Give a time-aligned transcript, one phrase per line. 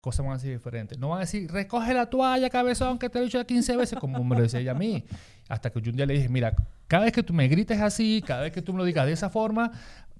[0.00, 0.98] cosas van a ser diferentes.
[0.98, 4.22] No van a decir, recoge la toalla, cabezón, que te he dicho 15 veces, como
[4.24, 5.04] me lo decía ella a mí.
[5.48, 6.54] Hasta que yo un día le dije, mira,
[6.86, 9.12] cada vez que tú me grites así, cada vez que tú me lo digas de
[9.12, 9.72] esa forma,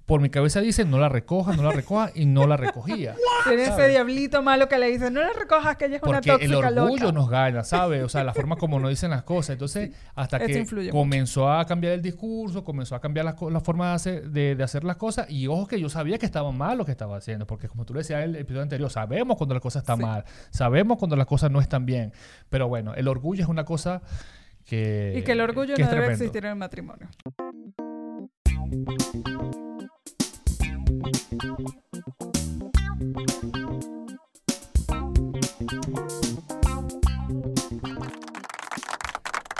[0.05, 3.15] por mi cabeza dice, no la recojas, no la recojas, y no la recogía.
[3.47, 6.31] Tiene ese diablito malo que le dice, no la recojas, que ella es una Porque
[6.31, 7.11] tóxica el orgullo loca.
[7.13, 8.03] nos gana, ¿sabes?
[8.03, 9.51] O sea, la forma como nos dicen las cosas.
[9.53, 13.93] Entonces, hasta que comenzó a cambiar el discurso, comenzó a cambiar la, la forma de
[13.95, 15.29] hacer, de, de hacer las cosas.
[15.29, 17.47] Y ojo que yo sabía que estaba mal lo que estaba haciendo.
[17.47, 20.01] Porque como tú le decías en el episodio anterior, sabemos cuando la cosa está Sí.
[20.01, 20.25] mal.
[20.49, 22.11] Sabemos cuando las cosas no están bien.
[22.49, 24.01] Pero bueno, el orgullo es una cosa
[24.65, 25.13] que...
[25.17, 26.23] Y que el orgullo que no debe tremendo.
[26.23, 27.07] existir en el matrimonio.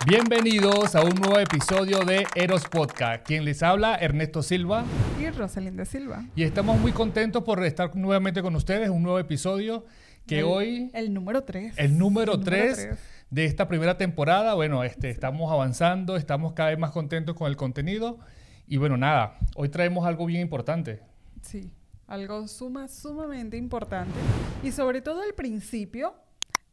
[0.05, 3.25] Bienvenidos a un nuevo episodio de Eros Podcast.
[3.25, 4.83] Quien les habla, Ernesto Silva.
[5.19, 6.25] Y Rosalinda Silva.
[6.35, 8.89] Y estamos muy contentos por estar nuevamente con ustedes.
[8.89, 9.85] Un nuevo episodio
[10.27, 11.73] que el, hoy, El número 3.
[11.77, 12.89] el número 3
[13.31, 14.53] de esta primera temporada.
[14.53, 18.19] Bueno, este, estamos avanzando, estamos cada vez más contentos con el contenido.
[18.67, 21.01] Y bueno, nada, hoy traemos algo bien importante.
[21.41, 21.71] Sí,
[22.11, 24.19] algo suma, sumamente importante.
[24.63, 26.13] Y sobre todo al principio,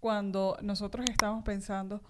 [0.00, 2.02] cuando nosotros estamos pensando,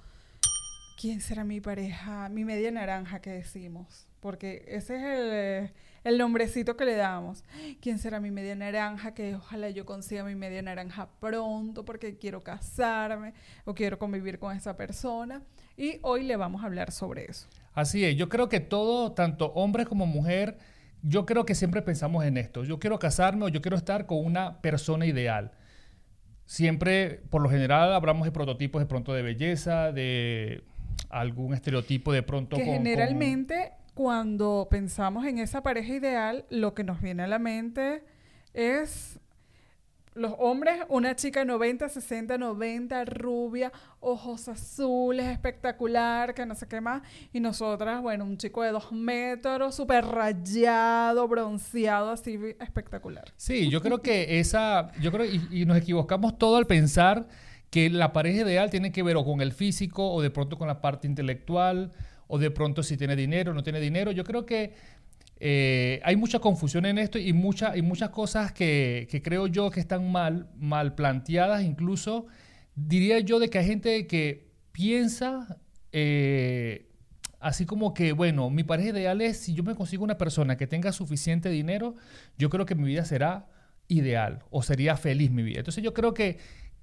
[0.98, 2.30] ¿quién será mi pareja?
[2.30, 4.06] Mi media naranja que decimos.
[4.20, 5.72] Porque ese es el,
[6.04, 7.44] el nombrecito que le damos.
[7.82, 9.12] ¿Quién será mi media naranja?
[9.12, 13.34] Que ojalá yo consiga mi media naranja pronto porque quiero casarme
[13.66, 15.42] o quiero convivir con esa persona.
[15.76, 17.46] Y hoy le vamos a hablar sobre eso.
[17.74, 20.58] Así es, yo creo que todo, tanto hombre como mujer,
[21.02, 22.64] yo creo que siempre pensamos en esto.
[22.64, 25.52] Yo quiero casarme o yo quiero estar con una persona ideal.
[26.46, 30.64] Siempre, por lo general, hablamos de prototipos de pronto de belleza, de
[31.10, 36.72] algún estereotipo de pronto que con- con- generalmente cuando pensamos en esa pareja ideal, lo
[36.74, 38.02] que nos viene a la mente
[38.54, 39.18] es
[40.18, 46.80] los hombres, una chica 90, 60, 90, rubia, ojos azules, espectacular, que no sé qué
[46.80, 47.02] más.
[47.32, 53.32] Y nosotras, bueno, un chico de dos metros, súper rayado, bronceado, así espectacular.
[53.36, 57.28] Sí, yo creo que esa, yo creo, y, nos equivocamos todo al pensar
[57.70, 60.68] que la pareja ideal tiene que ver o con el físico o de pronto con
[60.68, 61.92] la parte intelectual
[62.26, 64.10] o de pronto si tiene dinero o no tiene dinero.
[64.12, 64.74] Yo creo que
[65.40, 70.10] eh, hay mucha confusión en esto y, y muchas cosas que, creo yo que están
[70.10, 71.62] mal, mal planteadas.
[71.62, 72.26] Incluso
[72.74, 75.58] diría yo de que hay gente que piensa
[75.92, 76.88] eh,
[77.40, 80.66] así como que, bueno, mi pareja ideal es si yo me consigo una persona que
[80.66, 81.94] tenga suficiente dinero,
[82.36, 83.46] yo creo que mi vida será
[83.86, 85.60] ideal o sería feliz mi vida.
[85.60, 86.38] Entonces yo creo que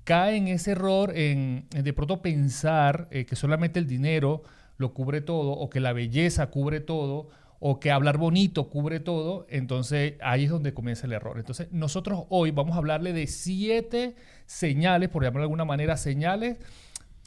[0.05, 4.43] cae en ese error en de pronto pensar eh, que solamente el dinero
[4.77, 7.29] lo cubre todo o que la belleza cubre todo
[7.67, 11.39] o que hablar bonito cubre todo, entonces ahí es donde comienza el error.
[11.39, 14.13] Entonces nosotros hoy vamos a hablarle de siete
[14.45, 16.59] señales, por llamarlo de alguna manera, señales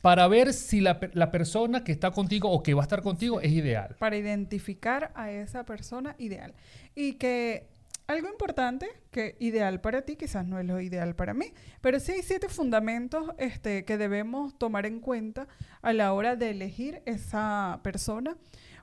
[0.00, 3.40] para ver si la, la persona que está contigo o que va a estar contigo
[3.40, 3.96] es ideal.
[3.98, 6.54] para identificar a esa persona ideal.
[6.94, 7.66] Y que
[8.06, 12.12] algo importante, que ideal para ti quizás no es lo ideal para mí, pero sí
[12.12, 15.48] hay siete fundamentos este, que debemos tomar en cuenta
[15.82, 18.36] a la hora de elegir esa persona.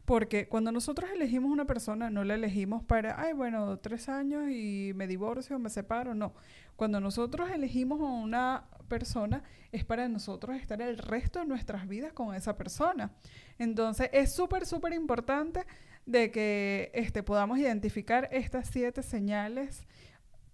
[0.06, 4.92] Porque cuando nosotros elegimos una persona, no la elegimos para, ay, bueno, tres años y
[4.96, 6.34] me divorcio, me separo, no.
[6.76, 12.14] Cuando nosotros elegimos a una persona, es para nosotros estar el resto de nuestras vidas
[12.14, 13.12] con esa persona.
[13.58, 15.66] Entonces, es súper, súper importante
[16.06, 19.88] de que este, podamos identificar estas siete señales.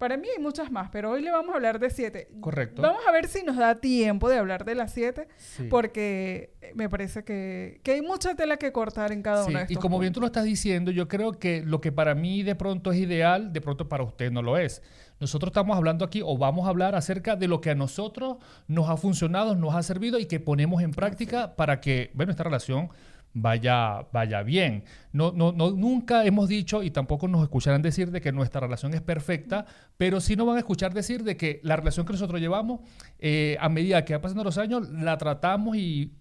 [0.02, 2.28] Para mí hay muchas más, pero hoy le vamos a hablar de siete.
[2.40, 2.82] Correcto.
[2.82, 5.68] Vamos a ver si nos da tiempo de hablar de las siete, Sí.
[5.70, 9.66] porque me parece que, que hay mucha tela que cortar en cada Sí, uno de
[9.66, 12.42] y estos como bien tú lo estás diciendo, yo creo que lo que para mí
[12.42, 14.82] de pronto es ideal, de pronto para usted no lo es.
[15.20, 18.90] Nosotros estamos hablando aquí o vamos a hablar acerca de lo que a nosotros nos
[18.90, 22.90] ha funcionado, nos ha servido y que ponemos en práctica para que, bueno, esta relación
[23.34, 24.84] vaya, vaya bien.
[25.14, 28.94] No, no, no, nunca hemos dicho y tampoco nos escucharán decir de que nuestra relación
[28.94, 29.66] es perfecta,
[29.98, 32.82] pero sí nos van a escuchar decir de que la relación que nosotros llevamos,
[33.20, 36.12] eh, a medida que va pasando los años, la tratamos y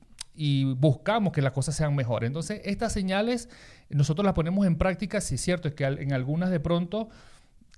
[0.78, 2.28] buscamos que las cosas sean mejores.
[2.28, 3.48] Entonces, estas señales
[3.90, 7.08] nosotros las ponemos en práctica, si es cierto, es que en algunas de pronto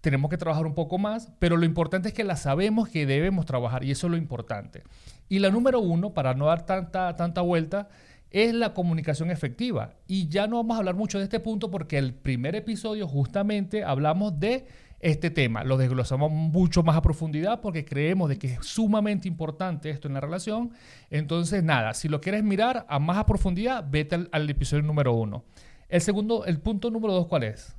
[0.02, 3.46] tenemos que trabajar un poco más, pero lo importante es que las sabemos que debemos
[3.46, 4.82] trabajar y eso es lo importante.
[5.28, 7.88] Y la número uno, para no dar tanta, tanta vuelta,
[8.32, 9.94] es la comunicación efectiva.
[10.06, 13.84] Y ya no vamos a hablar mucho de este punto porque el primer episodio justamente
[13.84, 14.66] hablamos de
[15.00, 15.64] este tema.
[15.64, 20.14] Lo desglosamos mucho más a profundidad porque creemos de que es sumamente importante esto en
[20.14, 20.72] la relación.
[21.10, 25.12] Entonces, nada, si lo quieres mirar a más a profundidad, vete al, al episodio número
[25.12, 25.44] uno.
[25.88, 27.76] El segundo, el punto número dos, ¿cuál es?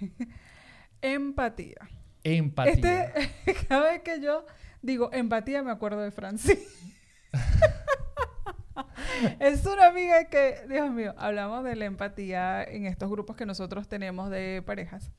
[1.00, 1.88] Empatía.
[2.22, 3.04] Empatía.
[3.04, 4.44] Este, cada vez que yo
[4.82, 6.58] digo empatía, me acuerdo de Francis.
[9.40, 13.88] es una amiga que, Dios mío, hablamos de la empatía en estos grupos que nosotros
[13.88, 15.10] tenemos de parejas.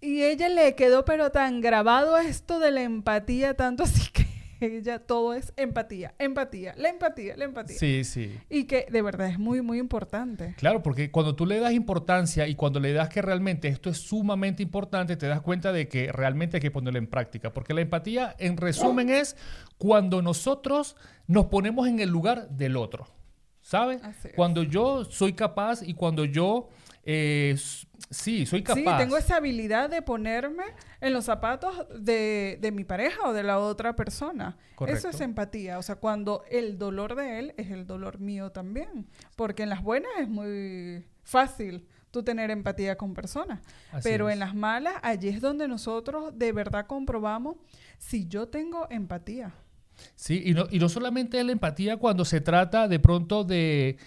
[0.00, 4.19] Y ella le quedó pero tan grabado esto de la empatía, tanto así que
[4.66, 7.78] ella todo es empatía, empatía, la empatía, la empatía.
[7.78, 8.38] Sí, sí.
[8.48, 10.54] Y que de verdad es muy, muy importante.
[10.58, 13.98] Claro, porque cuando tú le das importancia y cuando le das que realmente esto es
[13.98, 17.52] sumamente importante, te das cuenta de que realmente hay que ponerlo en práctica.
[17.52, 19.36] Porque la empatía, en resumen, es
[19.78, 20.96] cuando nosotros
[21.26, 23.06] nos ponemos en el lugar del otro.
[23.62, 24.00] ¿Sabes?
[24.36, 26.70] Cuando yo soy capaz y cuando yo
[27.02, 27.56] eh,
[28.10, 28.78] sí, soy capaz.
[28.78, 30.64] Sí, tengo esa habilidad de ponerme
[31.00, 34.56] en los zapatos de, mi pareja o de la otra persona.
[34.86, 35.78] Eso es empatía.
[35.78, 39.06] O sea, cuando el dolor de él es el dolor mío también.
[39.36, 43.60] Porque en las buenas es muy fácil tú tener empatía con personas.
[44.02, 47.56] pero en las malas, allí es donde nosotros de verdad comprobamos
[47.98, 49.54] si yo tengo empatía.
[50.14, 53.98] Sí, y no, y no solamente es la empatía cuando se trata de pronto de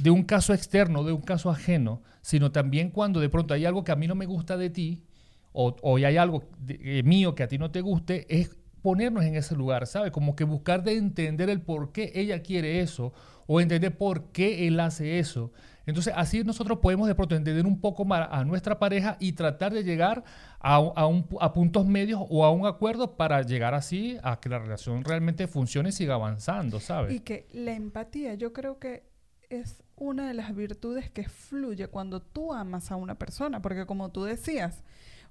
[0.00, 3.84] de un caso externo, de un caso ajeno, sino también cuando de pronto hay algo
[3.84, 5.04] que a mí no me gusta de ti
[5.52, 9.34] o, o hay algo eh, mío que a ti no te guste, es ponernos en
[9.34, 10.12] ese lugar, ¿sabes?
[10.12, 13.12] Como que buscar de entender el por qué ella quiere eso
[13.46, 15.52] o entender por qué él hace eso.
[15.86, 19.72] Entonces, así nosotros podemos de pronto entender un poco más a nuestra pareja y tratar
[19.72, 20.22] de llegar
[20.60, 25.02] a, a, puntos medios o a un acuerdo para llegar así a que la relación
[25.02, 27.14] realmente funcione y siga avanzando, ¿sabes?
[27.14, 29.04] Y que la empatía, yo creo que
[29.48, 34.10] es una de las virtudes que fluye cuando tú amas a una persona, porque como
[34.10, 34.82] tú decías,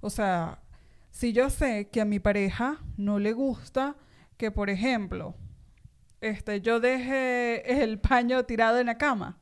[0.01, 0.61] o sea,
[1.11, 3.95] si yo sé que a mi pareja no le gusta
[4.37, 5.35] que, por ejemplo,
[6.21, 9.37] este, yo deje el paño tirado en la cama,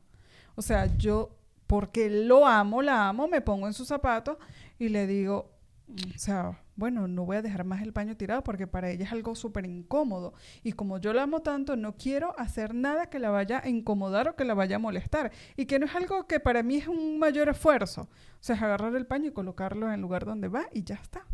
[0.55, 1.35] o sea, yo,
[1.67, 4.37] porque lo amo, la amo, me pongo en sus zapatos
[4.79, 5.51] y le digo,
[5.89, 9.11] o sea, bueno, no voy a dejar más el paño tirado porque para ella es
[9.11, 10.33] algo súper incómodo.
[10.63, 14.27] Y como yo la amo tanto, no quiero hacer nada que la vaya a incomodar
[14.27, 15.31] o que la vaya a molestar.
[15.55, 18.01] Y que no es algo que para mí es un mayor esfuerzo.
[18.01, 18.07] O
[18.39, 21.25] sea, es agarrar el paño y colocarlo en el lugar donde va y ya está.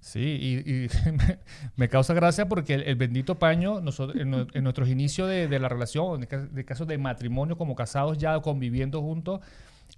[0.00, 0.20] Sí,
[0.66, 0.88] y,
[1.76, 6.24] me, causa gracia porque el, bendito paño, nosotros, en, nuestros inicios de, de, la relación,
[6.24, 9.40] en el caso de matrimonio, como casados ya conviviendo juntos,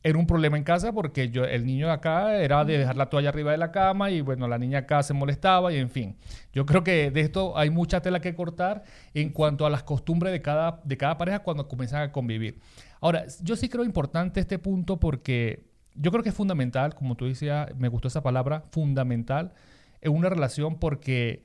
[0.04, 3.30] era un problema en casa porque yo, el niño acá era de dejar la toalla
[3.30, 6.18] arriba de la cama y bueno, la niña acá se molestaba y en fin.
[6.52, 8.84] Yo creo que de esto hay mucha tela que cortar
[9.14, 12.60] en cuanto a las costumbres de cada, de cada pareja cuando comienzan a convivir.
[13.00, 17.24] Ahora, yo sí creo importante este punto porque yo creo que es fundamental, como tú
[17.24, 19.54] decías, me gustó esa palabra, fundamental
[20.02, 21.44] en una relación porque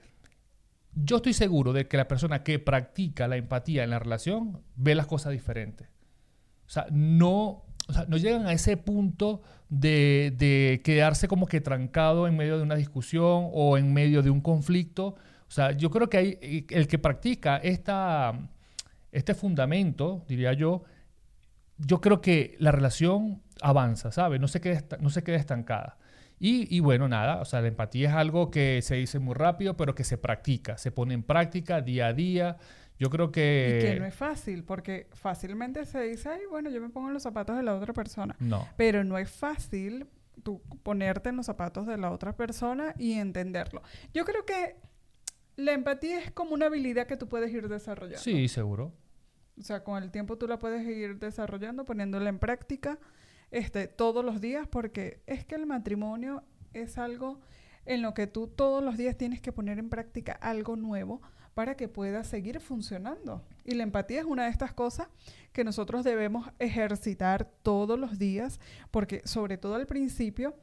[0.94, 4.96] yo estoy seguro de que la persona que practica la empatía en la relación ve
[4.96, 5.88] las cosas diferentes.
[6.68, 12.28] O sea, no o sea, no llegan a ese punto de, quedarse como que trancado
[12.28, 15.16] en medio de una discusión o en medio de un conflicto.
[15.48, 18.40] O sea, yo creo que hay, el que practica esta,
[19.12, 20.84] este fundamento, diría yo,
[21.78, 24.40] yo creo que la relación avanza, ¿sabes?
[24.40, 25.98] No se queda, no se queda estancada.
[26.40, 29.76] Y, y, bueno, nada, o sea, la empatía es algo que se dice muy rápido,
[29.76, 32.58] pero que se practica, se pone en práctica día a día.
[33.00, 33.80] Yo creo que...
[33.80, 37.14] Y que no es fácil, porque fácilmente se dice, ay, bueno, yo me pongo en
[37.14, 38.36] los zapatos de la otra persona.
[38.40, 38.68] No.
[38.76, 40.06] Pero no es fácil
[40.44, 43.82] tú ponerte en los zapatos de la otra persona y entenderlo.
[44.14, 44.76] Yo creo que
[45.56, 48.20] la empatía es como una habilidad que tú puedes ir desarrollando.
[48.20, 48.94] Sí, seguro.
[49.58, 53.00] O sea, con el tiempo tú la puedes ir desarrollando, poniéndola en práctica
[53.52, 57.40] este, todos los días, porque es que el matrimonio es algo
[57.86, 61.22] en lo que tú todos los días tienes que poner en práctica algo nuevo
[61.54, 63.44] para que pueda seguir funcionando.
[63.66, 65.08] Y la empatía es una de estas cosas
[65.52, 68.60] que nosotros debemos ejercitar todos los días,
[68.92, 70.56] porque sobre todo al principio,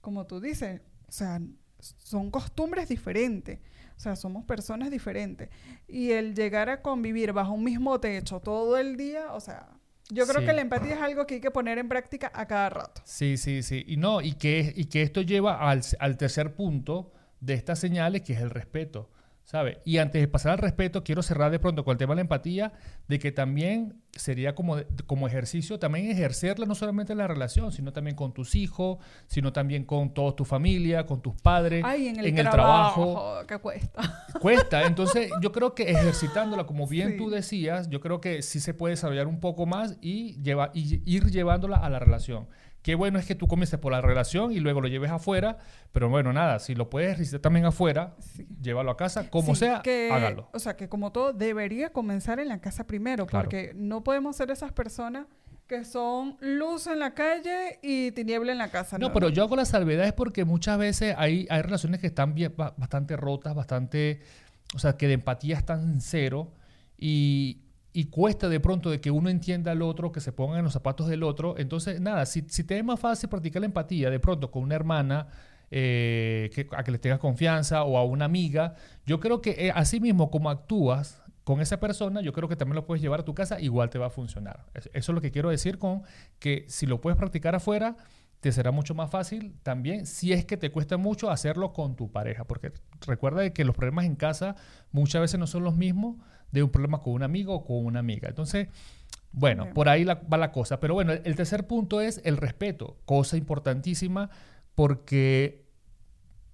[0.00, 1.40] como tú dices, o sea,
[1.80, 3.58] son costumbres diferentes,
[3.96, 5.48] o sea, somos personas diferentes.
[5.88, 9.68] Y el llegar a convivir bajo un mismo techo todo el día, o sea,
[10.10, 12.68] yo creo que la empatía es algo que hay que poner en práctica a cada
[12.68, 13.00] rato.
[13.04, 13.84] Sí, sí, sí.
[13.86, 18.22] Y no, y que, y que esto lleva al, al tercer punto de estas señales,
[18.22, 19.10] que es el respeto.
[19.44, 19.80] ¿Sabe?
[19.84, 22.20] Y antes de pasar al respeto, quiero cerrar de pronto con el tema de la
[22.22, 22.72] empatía,
[23.08, 27.92] de que también sería como, como ejercicio, también ejercerla no solamente en la relación, sino
[27.92, 32.48] también con tus hijos, sino también con toda tu familia, con tus padres, en el,
[32.48, 34.26] trabajo, que cuesta.
[34.40, 38.74] Cuesta, entonces yo creo que ejercitándola, como bien tú decías, yo creo que sí se
[38.74, 42.48] puede desarrollar un poco más y, lleva, y ir llevándola a la relación.
[42.84, 45.56] Qué bueno es que tú comiences por la relación y luego lo lleves afuera,
[45.90, 48.14] pero bueno, nada, si lo puedes recitar también afuera,
[48.60, 50.50] llévalo a casa, como sea, hágalo.
[50.52, 54.50] O sea, que como todo debería comenzar en la casa primero, porque no podemos ser
[54.50, 55.26] esas personas
[55.66, 58.98] que son luz en la calle y tiniebla en la casa.
[58.98, 62.34] No, pero yo hago la salvedad es porque muchas veces hay, hay relaciones que están
[62.34, 64.20] bien, bastante rotas, bastante,
[64.74, 66.52] o sea, que de empatía están en cero
[66.98, 67.63] y,
[67.96, 70.72] y cuesta de pronto de que uno entienda al otro, que se ponga en los
[70.72, 71.54] zapatos del otro.
[71.56, 74.74] Entonces, nada, si, si te es más fácil practicar la empatía de pronto con una
[74.74, 75.28] hermana,
[75.70, 78.74] eh, que, a que le tengas confianza o a una amiga,
[79.06, 82.74] yo creo que eh, así mismo como actúas con esa persona, yo creo que también
[82.74, 84.66] lo puedes llevar a tu casa, igual te va a funcionar.
[84.74, 86.02] Eso es lo que quiero decir con
[86.40, 87.96] que si lo puedes practicar afuera,
[88.40, 92.10] te será mucho más fácil también si es que te cuesta mucho hacerlo con tu
[92.10, 92.72] pareja, porque
[93.06, 94.56] recuerda que los problemas en casa
[94.90, 96.16] muchas veces no son los mismos
[96.54, 98.28] de un problema con un amigo o con una amiga.
[98.28, 98.68] Entonces,
[99.32, 100.78] bueno, por ahí va la cosa.
[100.80, 104.30] Pero bueno, el, tercer punto es el respeto, cosa importantísima
[104.74, 105.66] porque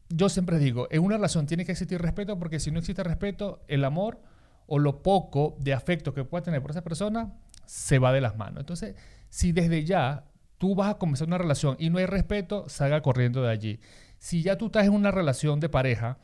[0.09, 3.63] yo siempre digo, en una relación tiene que existir respeto porque si no existe respeto,
[3.69, 4.21] el amor
[4.67, 7.35] o lo poco de afecto que pueda tener por esa persona
[7.67, 8.61] se va de las manos.
[8.61, 8.97] Entonces,
[9.29, 10.25] si desde ya
[10.57, 13.81] tú vas a comenzar una relación y no hay respeto, salga corriendo de allí.
[14.19, 16.19] Si ya tú estás en una relación de pareja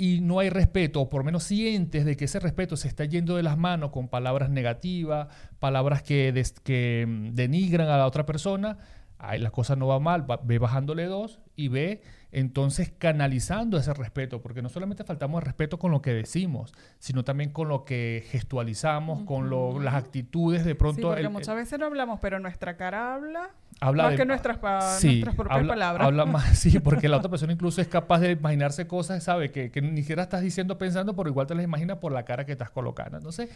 [0.00, 3.04] y no hay respeto, o por lo menos sientes de que ese respeto se está
[3.04, 5.26] yendo de las manos con palabras negativas,
[5.58, 8.78] palabras que, que mm, denigran a la otra persona,
[9.18, 14.42] ahí la cosa no va mal, ve bajándole dos y ve entonces canalizando ese respeto,
[14.42, 18.24] porque no solamente faltamos el respeto con lo que decimos, sino también con lo que
[18.28, 19.48] gestualizamos, con
[19.84, 21.00] las actitudes de pronto.
[21.00, 25.34] Sí, porque muchas veces no hablamos, pero nuestra cara habla, habla más que nuestras, nuestras
[25.34, 26.06] propias palabras.
[26.06, 29.70] Habla más, sí, porque la otra persona incluso es capaz de imaginarse cosas, sabe, que,
[29.70, 32.52] que ni siquiera estás diciendo pensando, pero igual te las imaginas por la cara que
[32.52, 33.16] estás colocando.
[33.16, 33.48] Entonces,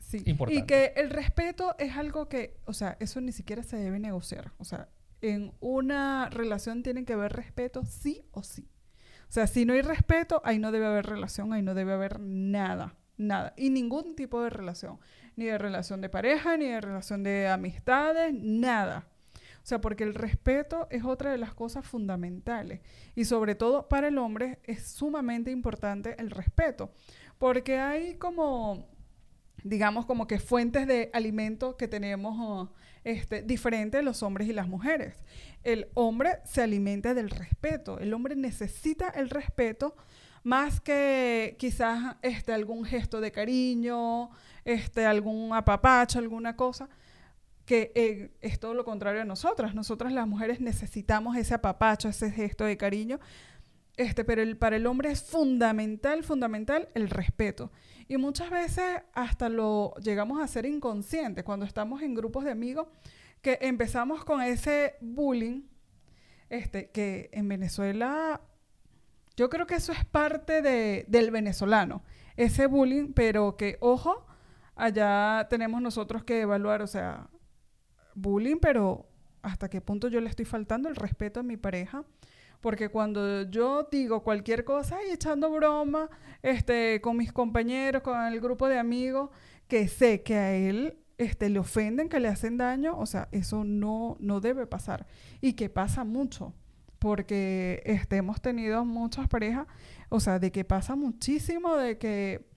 [0.00, 0.22] sí.
[0.26, 0.60] importante.
[0.60, 4.50] Y que el respeto es algo que, o sea, eso ni siquiera se debe negociar.
[4.58, 4.88] O sea,
[5.20, 8.68] en una relación tiene que haber respeto sí o sí.
[9.28, 12.18] O sea, si no hay respeto, ahí no debe haber relación, ahí no debe haber
[12.18, 13.52] nada, nada.
[13.56, 14.98] Y ningún tipo de relación.
[15.36, 19.06] Ni de relación de pareja, ni de relación de amistades, nada.
[19.62, 22.80] O sea, porque el respeto es otra de las cosas fundamentales.
[23.14, 26.90] Y sobre todo para el hombre es sumamente importante el respeto.
[27.36, 28.88] Porque hay como,
[29.62, 32.70] digamos, como que fuentes de alimento que tenemos
[33.04, 35.16] este, diferente de los hombres y las mujeres.
[35.64, 39.96] El hombre se alimenta del respeto, el hombre necesita el respeto
[40.42, 44.30] más que quizás este, algún gesto de cariño,
[44.64, 46.88] este, algún apapacho, alguna cosa,
[47.64, 49.74] que eh, es todo lo contrario a nosotras.
[49.74, 53.20] Nosotras las mujeres necesitamos ese apapacho, ese gesto de cariño,
[53.98, 57.72] este, pero para el hombre es fundamental, fundamental el respeto.
[58.06, 62.86] Y muchas veces hasta lo llegamos a ser inconscientes cuando estamos en grupos de amigos
[63.42, 65.62] que empezamos con ese bullying,
[66.48, 68.40] este, que en Venezuela,
[69.36, 72.04] yo creo que eso es parte de, del venezolano,
[72.36, 74.26] ese bullying, pero que, ojo,
[74.76, 77.28] allá tenemos nosotros que evaluar, o sea,
[78.14, 79.08] bullying, pero
[79.42, 82.04] hasta qué punto yo le estoy faltando el respeto a mi pareja
[82.60, 86.10] porque cuando yo digo cualquier cosa y echando broma
[86.42, 89.30] este, con mis compañeros, con el grupo de amigos,
[89.68, 93.64] que sé que a él este, le ofenden, que le hacen daño, o sea, eso
[93.64, 95.06] no, no debe pasar.
[95.40, 96.54] Y que pasa mucho,
[96.98, 99.66] porque este, hemos tenido muchas parejas,
[100.08, 102.47] o sea, de que pasa muchísimo, de que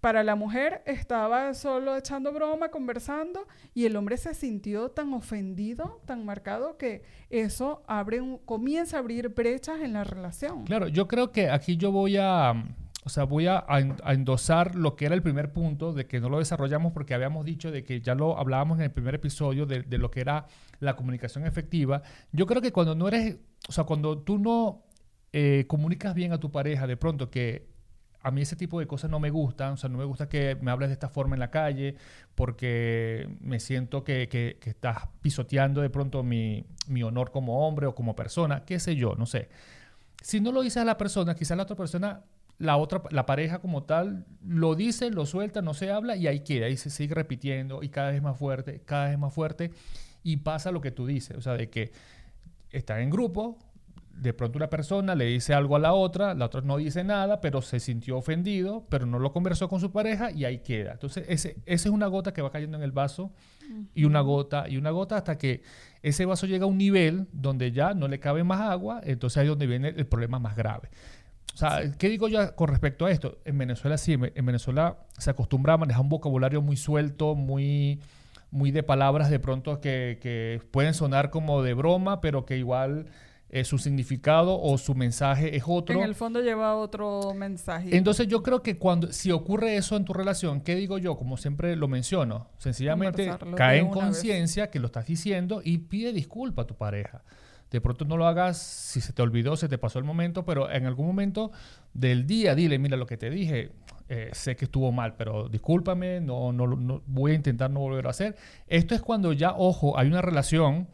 [0.00, 6.00] para la mujer estaba solo echando broma, conversando, y el hombre se sintió tan ofendido,
[6.06, 10.64] tan marcado, que eso abre un, comienza a abrir brechas en la relación.
[10.64, 12.54] Claro, yo creo que aquí yo voy a,
[13.04, 13.64] o sea, voy a,
[14.06, 17.70] endosar lo que era el primer punto, de que no lo desarrollamos porque habíamos dicho
[17.70, 20.46] de que ya lo hablábamos en el primer episodio de, lo que era
[20.78, 22.02] la comunicación efectiva.
[22.32, 23.38] Yo creo que cuando no eres,
[23.68, 24.84] o sea, cuando tú no
[25.32, 27.77] eh, comunicas bien a tu pareja, de pronto que
[28.22, 30.56] a mí ese tipo de cosas no me gustan, o sea, no me gusta que
[30.60, 31.96] me hables de esta forma en la calle
[32.34, 37.94] porque me siento que, que, estás pisoteando de pronto mi, mi, honor como hombre o
[37.94, 39.48] como persona, qué sé yo, no sé.
[40.22, 42.24] Si no lo dices a la persona, quizás la otra persona,
[42.58, 46.40] la otra, la pareja como tal, lo dice, lo suelta, no se habla y ahí
[46.40, 49.70] queda, y se sigue repitiendo y cada vez más fuerte, cada vez más fuerte
[50.24, 51.92] y pasa lo que tú dices, o sea, de que
[52.70, 53.58] están en grupo,
[54.20, 57.40] de pronto una persona le dice algo a la otra, la otra no dice nada,
[57.40, 60.92] pero se sintió ofendido, pero no lo conversó con su pareja y ahí queda.
[60.92, 63.32] Entonces, ese, esa es una gota que va cayendo en el vaso
[63.94, 65.62] y una gota y una gota hasta que
[66.02, 69.44] ese vaso llega a un nivel donde ya no le cabe más agua, entonces ahí
[69.44, 70.90] es donde viene el problema más grave.
[71.54, 73.38] O sea, ¿qué digo yo con respecto a esto?
[73.44, 78.00] En Venezuela sí, en Venezuela se acostumbra a manejar un vocabulario muy suelto, muy,
[78.50, 83.06] muy de palabras de pronto que, que pueden sonar como de broma, pero que igual
[83.50, 85.98] eh, su significado o su mensaje es otro.
[85.98, 87.96] En el fondo lleva otro mensaje.
[87.96, 91.16] Entonces yo creo que cuando si ocurre eso en tu relación, ¿qué digo yo?
[91.16, 93.24] Como siempre lo menciono, sencillamente
[93.56, 97.22] cae en conciencia que lo estás diciendo y pide disculpa a tu pareja.
[97.70, 100.70] De pronto no lo hagas si se te olvidó, se te pasó el momento, pero
[100.70, 101.52] en algún momento
[101.92, 103.72] del día dile, mira lo que te dije,
[104.08, 108.06] eh, sé que estuvo mal, pero discúlpame, no, no, no- voy a intentar no volver
[108.06, 108.36] a hacer.
[108.68, 110.88] Esto es cuando ya, ojo, hay una relación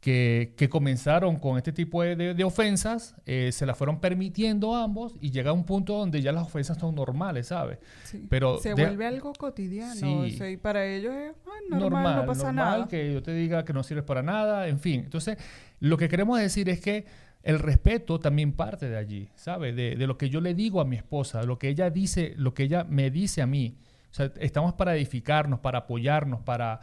[0.00, 4.76] que, que comenzaron con este tipo de, de- de ofensas, eh, se las fueron permitiendo
[4.76, 7.78] ambos y llega a un punto donde ya las ofensas son normales, ¿sabes?
[8.04, 8.24] Sí.
[8.30, 9.94] pero se de- vuelve algo cotidiano.
[9.94, 10.06] Sí.
[10.06, 12.88] o sea, y para ellos es ay, normal, no pasa normal nada.
[12.88, 15.00] que yo te diga que no sirves para nada, en fin.
[15.00, 15.36] Entonces,
[15.80, 17.04] lo que queremos decir es que
[17.42, 19.74] el respeto también parte de allí, ¿sabes?
[19.74, 22.54] De, de lo que yo le digo a mi esposa, lo que ella dice, lo
[22.54, 23.76] que ella me dice a mí.
[24.10, 26.80] O sea, estamos para edificarnos, para apoyarnos, para,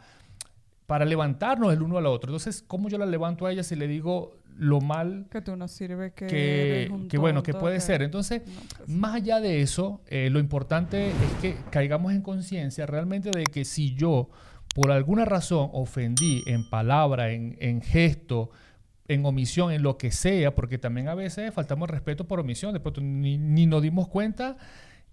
[0.86, 2.30] para levantarnos el uno al otro.
[2.30, 5.68] Entonces, ¿cómo yo la levanto a ella si le digo lo mal Que tú no
[5.68, 8.02] sirves, que, que, eres un que bueno, que puede que- ser?
[8.02, 12.86] Entonces, No, pues, más allá de eso, eh, lo importante es que caigamos en conciencia
[12.86, 14.30] realmente de que si yo
[14.74, 18.50] por alguna razón ofendí en palabra, en, en gesto,
[19.08, 22.80] en omisión, en lo que sea, porque también a veces faltamos respeto por omisión, de
[22.80, 24.56] pronto ni, ni nos dimos cuenta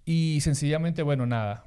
[0.04, 1.64] y sencillamente, bueno, nada.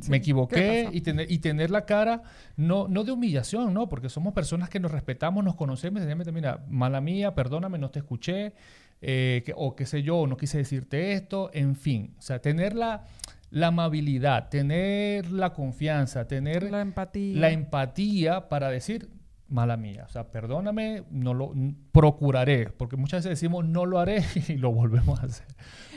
[0.00, 2.22] Sí, Me ¿qué equivoqué y tener, y tener la cara,
[2.56, 3.88] no, no de humillación, ¿no?
[3.88, 8.00] Porque somos personas que nos respetamos, nos conocemos, y mira, mala mía, perdóname, no te
[8.00, 8.52] escuché,
[9.00, 12.14] eh, que- o qué sé yo, no quise decirte esto, en fin.
[12.18, 13.04] O sea, tener la,
[13.50, 17.40] la amabilidad, tener la confianza, tener la empatía.
[17.40, 19.08] la empatía para decir,
[19.48, 21.52] mala mía, o sea, perdóname, no lo
[21.92, 25.46] procuraré, porque muchas veces decimos no lo haré y lo volvemos a hacer.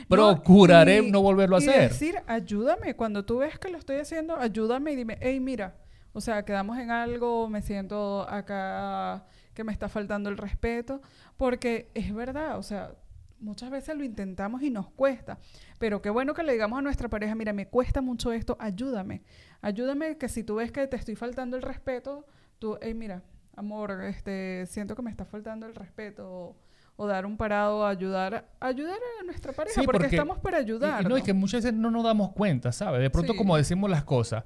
[0.08, 1.90] No, Procuraré y- no volverlo a y hacer.
[1.90, 2.94] decir, ayúdame.
[2.96, 5.76] Cuando tú ves que lo estoy haciendo, ayúdame y dime, hey, mira,
[6.12, 11.00] o sea, quedamos en algo, me siento acá que me está faltando el respeto,
[11.36, 12.92] porque es verdad, o sea,
[13.40, 15.38] muchas veces lo intentamos y nos cuesta,
[15.78, 19.22] pero qué bueno que le digamos a nuestra pareja, mira, me cuesta mucho esto, ayúdame,
[19.60, 22.26] ayúdame que si tú ves que te estoy faltando el respeto,
[22.58, 23.22] tú, hey, mira,
[23.60, 26.56] amor, este, siento que me está faltando el respeto, o,
[26.96, 31.02] o dar un parado, ayudar, ayudar a nuestra pareja, Sí, porque, porque- estamos para ayudar.
[31.02, 33.00] Y, no, y que muchas veces no nos damos cuenta, ¿sabes?
[33.00, 33.38] De pronto Sí.
[33.38, 34.44] como decimos las cosas,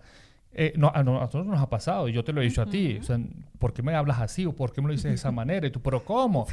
[0.53, 2.63] eh, no, a, no- a nosotros nos ha pasado, y yo te lo he dicho
[2.63, 3.19] a ti, o sea,
[3.59, 5.67] ¿por qué me hablas así o por qué me lo dices de esa manera?
[5.67, 6.47] Y tú, pero ¿cómo?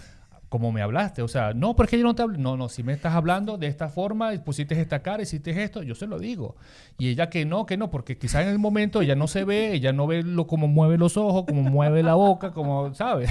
[0.51, 2.91] Como me hablaste, o sea, no, porque yo no te hablo, no, no, si me
[2.91, 6.57] estás hablando de esta forma, pusiste esta cara, hiciste esto, yo se lo digo.
[6.97, 9.71] Y ella que no, que no, porque quizás en el momento ella no se ve,
[9.71, 13.29] ella no ve lo, cómo mueve los ojos, cómo mueve la boca, como, ¿sabes?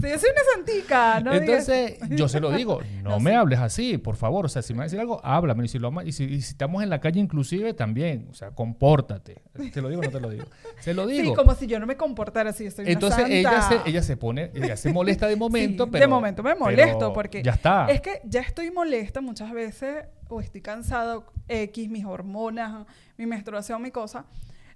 [0.00, 3.30] Sí, yo soy una santica, no digas- Entonces, yo se lo digo, no, No, me
[3.30, 3.36] sí.
[3.36, 4.44] hables así, por favor.
[4.44, 5.64] O sea, si me vas a decir algo, háblame.
[5.64, 8.26] Y si, lo ama- y si, y si estamos en la calle inclusive, también.
[8.30, 9.42] O sea, compórtate.
[9.72, 10.44] ¿Te lo digo o no te lo digo?
[10.80, 11.30] Se lo digo.
[11.30, 14.16] Sí, como si yo no me comportara así, soy Entonces una ella se, ella se
[14.16, 16.02] pone, ella se molesta de momento, Sí, pero...
[16.02, 17.86] de momento me molesto pero porque Ya está.
[17.88, 23.80] es que ya estoy molesta muchas veces o estoy cansada, X, mis hormonas, mi menstruación,
[23.82, 24.26] mi cosa.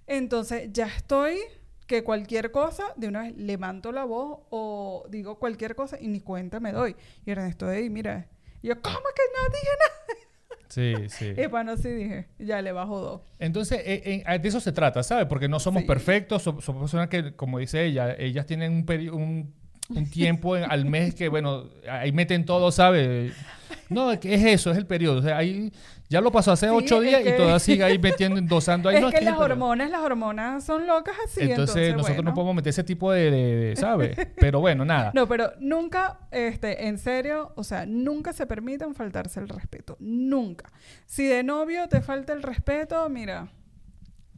[0.06, 1.38] Entonces ya estoy
[1.86, 6.20] que cualquier cosa, de una vez levanto la voz o digo cualquier cosa y ni
[6.20, 6.94] cuenta me doy.
[7.26, 8.28] Y Ernesto, ahí, mira.
[8.62, 10.20] Y yo, ¿cómo que no dije nada?
[10.68, 11.34] Sí, sí.
[11.42, 13.22] Y bueno, sí dije, ya le bajo dos.
[13.40, 15.26] Entonces, eh, eh, de eso se trata, ¿sabes?
[15.26, 15.88] Porque no somos Sí.
[15.88, 19.54] perfectos, so- somos personas que, como dice ella, ellas tienen un, un,
[19.94, 23.32] un tiempo en- al mes que, bueno, ahí meten todo, ¿sabes?
[23.88, 25.18] No, es que es eso, es el periodo.
[25.18, 25.72] O sea, ahí
[26.08, 28.96] ya lo pasó hace Sí, ocho días y todavía sigue ahí metiendo, endosando ahí.
[28.96, 31.40] es no, que las hormonas, las hormonas son locas así.
[31.42, 34.16] entonces, Entonces, nosotros no podemos meter ese tipo de, de- de- ¿sabes?
[34.36, 35.10] Pero bueno, nada.
[35.14, 39.96] No, pero nunca, este, en serio, o sea, nunca se permitan faltarse el respeto.
[40.00, 40.70] Nunca.
[41.06, 43.48] Si de novio te falta el respeto, mira,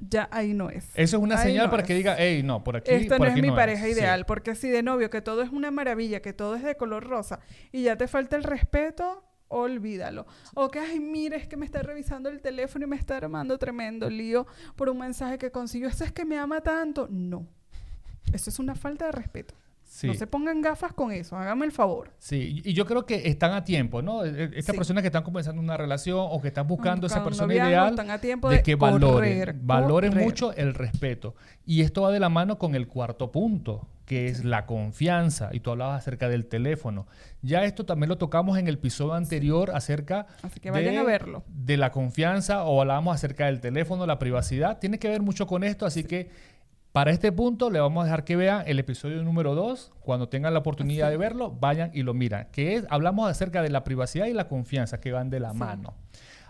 [0.09, 0.91] ya ahí no es.
[0.95, 3.09] Eso es una Ahí señal no para que diga, hey, no, por aquí.
[3.09, 6.21] Por no es mi pareja ideal, porque si de novio que todo es una maravilla,
[6.21, 10.27] que todo es de color rosa y ya te falta el respeto, olvídalo.
[10.55, 13.59] O que, ay, mire, es que me está revisando el teléfono y me está armando
[13.59, 15.89] tremendo lío por un mensaje que consiguió.
[15.89, 17.07] Eso es que me ama tanto.
[17.11, 17.47] No.
[18.33, 19.55] Eso es una falta de respeto.
[19.93, 20.07] Sí.
[20.07, 22.13] No se pongan gafas con eso, hágame el favor.
[22.19, 24.25] Sí, y yo creo que están a tiempo, ¿no?
[24.25, 24.79] E- e- Estas Sí.
[24.79, 28.11] personas que están comenzando una relación o que están buscando esa Buscando persona ideal, están
[28.11, 31.35] a tiempo de, de que valoren, correr, valoren mucho el respeto.
[31.67, 35.51] Y esto va de la mano con el cuarto punto, que es la confianza.
[35.53, 37.07] Y tú hablabas acerca del teléfono.
[37.43, 41.03] Ya esto también lo tocamos en el episodio anterior acerca Así que vayan de, a
[41.05, 41.45] verlo.
[41.49, 44.79] de la confianza o hablábamos acerca del teléfono, la privacidad.
[44.79, 46.31] Tiene que ver mucho con esto, así que
[46.93, 49.93] para este punto le vamos a dejar que vean el episodio número 2.
[50.01, 52.49] Cuando tengan la oportunidad de verlo, vayan y lo miran.
[52.53, 55.57] Que es, hablamos acerca de la privacidad y la confianza que van de la Sí.
[55.59, 55.95] mano.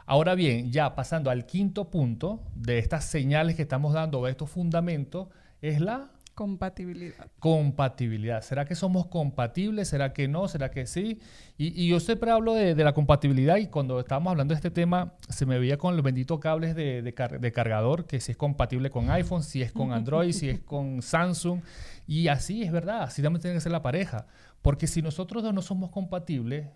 [0.05, 4.51] Ahora bien, ya pasando al quinto punto de estas señales que estamos dando, de estos
[4.51, 5.29] fundamentos,
[5.61, 6.11] es la
[6.43, 7.31] Compatibilidad.
[7.39, 8.43] Compatibilidad.
[8.43, 9.87] ¿Será que somos compatibles?
[9.87, 10.49] ¿Será que no?
[10.49, 11.21] ¿Será que sí?
[11.57, 15.47] Y, yo siempre hablo de, la compatibilidad y cuando estábamos hablando de este tema se
[15.47, 19.63] me veía con los benditos cables de, cargador, que si es compatible con iPhone, si
[19.63, 21.61] es con Android, si es con Samsung.
[22.09, 24.27] Y así es verdad, así también tiene que ser la pareja.
[24.63, 26.67] Porque si nosotros dos no somos compatibles,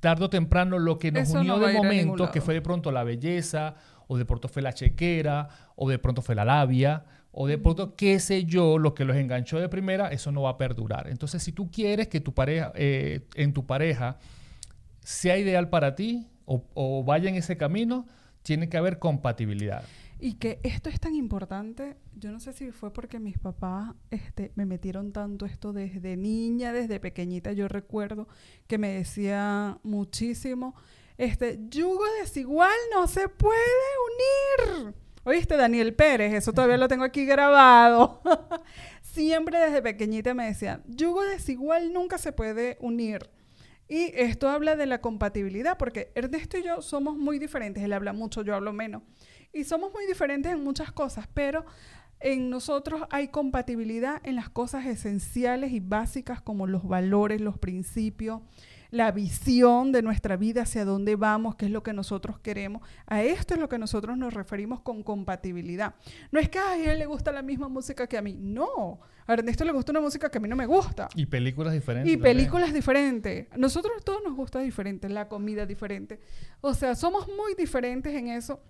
[0.00, 3.74] tarde o temprano lo que nos unió de momento, que fue de pronto la belleza,
[4.06, 7.04] o de pronto fue la chequera, o de pronto fue la labia,
[7.40, 10.50] o de pronto qué sé yo, lo que los enganchó de primera, eso no va
[10.50, 11.06] a perdurar.
[11.08, 14.18] Entonces, si tú quieres que tu pareja, eh, en tu pareja
[15.04, 18.08] sea ideal para ti o, o vaya en ese camino,
[18.42, 19.84] tiene que haber compatibilidad.
[20.18, 24.50] Y que esto es tan importante, yo no sé si fue porque mis papás este,
[24.56, 27.52] me metieron tanto esto desde niña, desde pequeñita.
[27.52, 28.26] Yo recuerdo
[28.66, 30.74] que me decía muchísimo,
[31.18, 33.60] este, yugo desigual no se puede
[34.82, 34.94] unir.
[35.28, 36.32] ¿Oíste, Daniel Pérez?
[36.32, 38.22] Eso todavía lo tengo aquí grabado.
[39.02, 43.28] Siempre desde pequeñita me decían, yugo desigual nunca se puede unir.
[43.90, 47.84] Y esto habla de la compatibilidad, porque Ernesto y yo somos muy diferentes.
[47.84, 49.02] Él habla mucho, yo hablo menos.
[49.52, 51.66] Y somos muy diferentes en muchas cosas, pero
[52.20, 58.40] en nosotros hay compatibilidad en las cosas esenciales y básicas como los valores, los principios,
[58.90, 62.82] la visión de nuestra vida, hacia dónde vamos, qué es lo que nosotros queremos.
[63.06, 65.94] A esto es lo que nosotros nos referimos con compatibilidad.
[66.30, 68.36] No es que a él le gusta la misma música que a mí.
[68.38, 69.00] No.
[69.26, 71.08] A Ernesto le gusta una música que a mí no me gusta.
[71.14, 72.12] Y películas diferentes.
[72.12, 73.46] Y películas diferentes.
[73.56, 76.20] Nosotros todos nos gusta diferente, la comida diferente.
[76.60, 78.60] O sea, somos muy diferentes en eso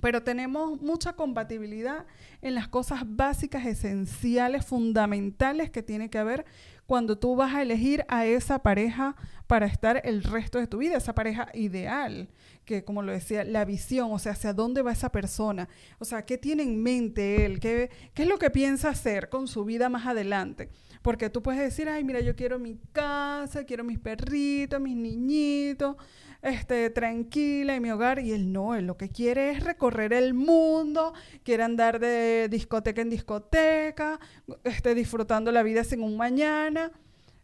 [0.00, 2.06] pero tenemos mucha compatibilidad
[2.42, 6.44] en las cosas básicas, esenciales, fundamentales que tiene que haber
[6.86, 9.16] cuando tú vas a elegir a esa pareja
[9.46, 12.28] para estar el resto de tu vida, esa pareja ideal,
[12.64, 15.68] que como lo decía, la visión, o sea, hacia dónde va esa persona,
[15.98, 19.64] o sea, qué tiene en mente él, qué, es lo que piensa hacer con su
[19.64, 20.70] vida más adelante.
[21.02, 25.96] Porque tú puedes decir, ay, mira, yo quiero mi casa, quiero mis perritos, mis niñitos,
[26.44, 28.20] este, tranquila en mi hogar.
[28.20, 33.00] Y él no, él lo que quiere es recorrer el mundo, quiere andar de discoteca
[33.00, 34.20] en discoteca,
[34.62, 36.92] este, disfrutando la vida sin un mañana.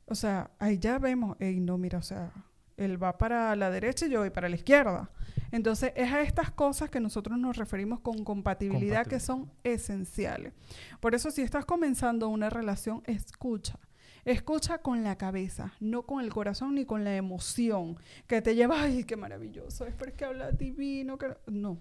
[0.07, 2.33] O sea, ahí ya vemos, ey, no, mira, o sea,
[2.77, 5.11] él va para la derecha y yo voy para la izquierda.
[5.53, 10.53] Entonces, es a estas cosas que nosotros nos referimos con compatibilidad que son esenciales.
[11.01, 13.79] Por eso, si estás comenzando una relación, escucha.
[14.25, 18.83] Escucha con la cabeza, no con el corazón ni con la emoción que te lleva,
[18.83, 21.19] ay, qué maravilloso, es porque habla divino.
[21.19, 21.37] Que...
[21.47, 21.79] No,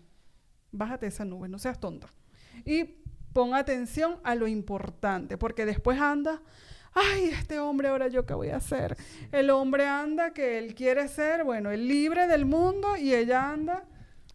[0.72, 2.08] bájate esa nube, no seas tonta.
[2.66, 2.86] Y
[3.34, 6.42] pon atención a lo importante, porque después anda,
[6.94, 8.98] ay, este hombre ahora yo qué voy a hacer.
[9.32, 13.86] El hombre anda que él quiere ser, bueno, el libre del mundo y ella anda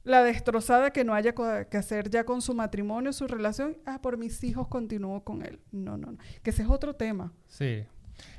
[0.05, 4.19] la destrozada que no haya que hacer ya con su matrimonio, su relación, ah, por
[4.19, 5.59] mis hijos continúo con él.
[5.73, 6.19] No, no, no.
[6.43, 7.33] Que ese es otro tema.
[7.49, 7.85] Sí.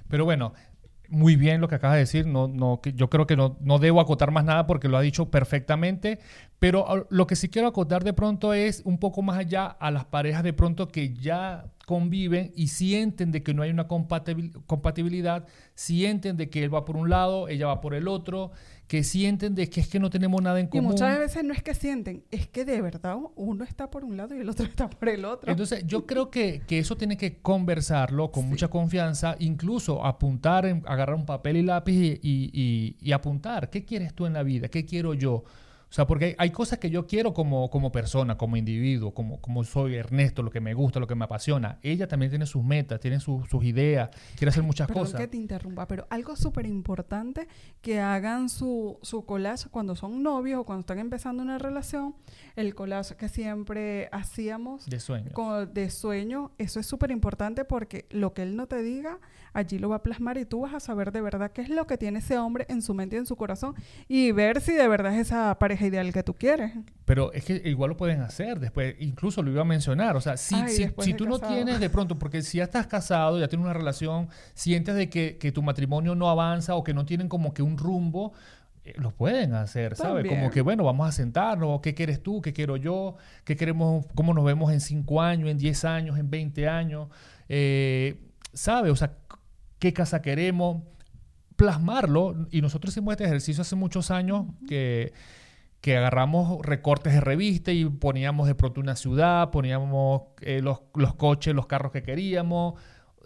[0.07, 0.53] Pero bueno,
[1.09, 2.27] muy bien lo que acabas de decir.
[2.27, 5.29] No, no, yo creo que no, no debo acotar más nada porque lo ha dicho
[5.29, 6.19] perfectamente.
[6.59, 9.91] Pero ah, lo que sí quiero acotar de pronto es un poco más allá a
[9.91, 15.45] las parejas de pronto que ya conviven y sienten de que no hay una compatibilidad,
[15.75, 18.51] sienten de que él va por un lado, ella va por el otro,
[18.87, 20.85] que sienten de que es que no tenemos nada en común.
[20.85, 24.17] Y muchas veces no es que sienten, es que de verdad uno está por un
[24.17, 25.51] lado y el otro está por el otro.
[25.51, 31.25] Entonces yo creo que, eso tiene que conversarlo con mucha confianza, incluso apuntar, agarrar un
[31.25, 34.67] papel y lápiz y, y apuntar, ¿qué quieres tú en la vida?
[34.67, 35.43] ¿Qué quiero yo?
[35.89, 39.63] O sea, porque hay, cosas que yo quiero como, como persona, como individuo, como, como
[39.63, 41.79] soy Ernesto, lo que me gusta, lo que me apasiona.
[41.81, 45.21] Ella también tiene sus metas, tiene sus ideas, quiere hacer muchas Perdón cosas.
[45.21, 47.47] que te interrumpa, pero algo súper importante
[47.81, 52.15] que hagan su, su collage cuando son novios o cuando están empezando una relación,
[52.55, 54.85] el collage que siempre hacíamos.
[54.87, 55.31] De sueño.
[55.71, 59.19] De sueño, eso es súper importante porque lo que él no te diga,
[59.53, 61.87] allí lo va a plasmar y tú vas a saber de verdad qué es lo
[61.87, 63.75] que tiene ese hombre en su mente y en su corazón
[64.07, 66.71] y ver si de verdad es esa pareja ideal que tú quieres.
[67.05, 70.37] Pero es que igual lo pueden hacer después, incluso lo iba a mencionar, o sea,
[70.37, 73.73] si, si, tú no tienes de pronto, porque si ya estás casado, ya tienes una
[73.73, 77.61] relación, sientes de que, que tu matrimonio no avanza o que no tienen como que
[77.61, 78.33] un rumbo,
[78.85, 80.27] eh, lo pueden hacer, ¿sabes?
[80.27, 82.39] Como que, bueno, vamos a sentarnos, ¿qué quieres tú?
[82.39, 83.15] ¿Qué quiero yo?
[83.43, 84.05] ¿Qué queremos?
[84.13, 87.09] ¿Cómo nos vemos en 5 años, en 10 años, en 20 años?
[87.49, 88.21] Eh,
[88.53, 88.91] ¿Sabes?
[88.91, 89.17] O sea,
[89.79, 90.83] ¿qué casa queremos?
[91.55, 95.13] Plasmarlo, y nosotros hicimos este ejercicio hace muchos años que
[95.85, 101.13] que agarramos recortes de revista y poníamos de pronto una ciudad, poníamos eh, los, los,
[101.13, 102.73] coches, los carros que queríamos.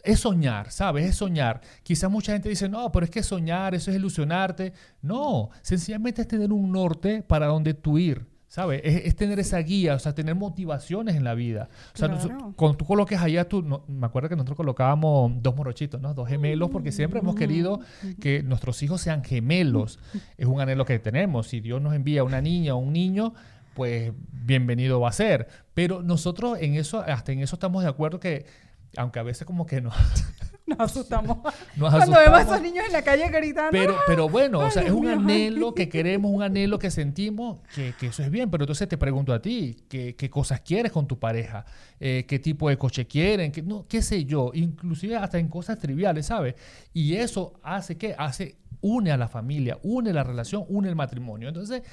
[0.03, 1.05] Es soñar, ¿sabes?
[1.05, 1.61] Es soñar.
[1.83, 4.73] Quizás mucha gente dice, no, pero es que soñar, eso es ilusionarte.
[5.01, 8.27] No, sencillamente es tener un norte para donde tú ir.
[8.49, 8.81] ¿Sabes?
[8.83, 11.69] Es, tener esa guía, o sea, tener motivaciones en la vida.
[11.93, 12.09] O sea,
[12.55, 16.15] cuando tú coloques allá, tú, me acuerdo que nosotros colocábamos dos morochitos, ¿no?
[16.15, 17.79] Dos gemelos, porque siempre hemos querido
[18.19, 19.99] que nuestros hijos sean gemelos.
[20.35, 21.47] Es un anhelo que tenemos.
[21.47, 23.35] Si Dios nos envía una niña o un niño,
[23.75, 25.47] pues bienvenido va a ser.
[25.75, 28.47] Pero nosotros en eso, hasta en eso estamos de acuerdo que,
[28.97, 29.91] aunque a veces como que no...
[30.69, 31.37] Nos asustamos.
[31.79, 33.71] Cuando vemos a esos niños en la calle gritando.
[33.71, 37.93] Pero, pero bueno, o sea, es un anhelo que queremos, un anhelo que sentimos, que,
[37.99, 38.49] que, eso es bien.
[38.49, 41.65] Pero entonces te pregunto a ti, ¿qué, qué cosas quieres con tu pareja?
[41.99, 43.51] Eh, ¿Qué tipo de coche quieren?
[43.51, 44.51] ¿Qué, no, ¿Qué sé yo?
[44.53, 46.55] Inclusive hasta en cosas triviales, ¿sabes?
[46.93, 51.49] Y eso hace que hace une a la familia, une la relación, une el matrimonio.
[51.49, 51.83] Entonces,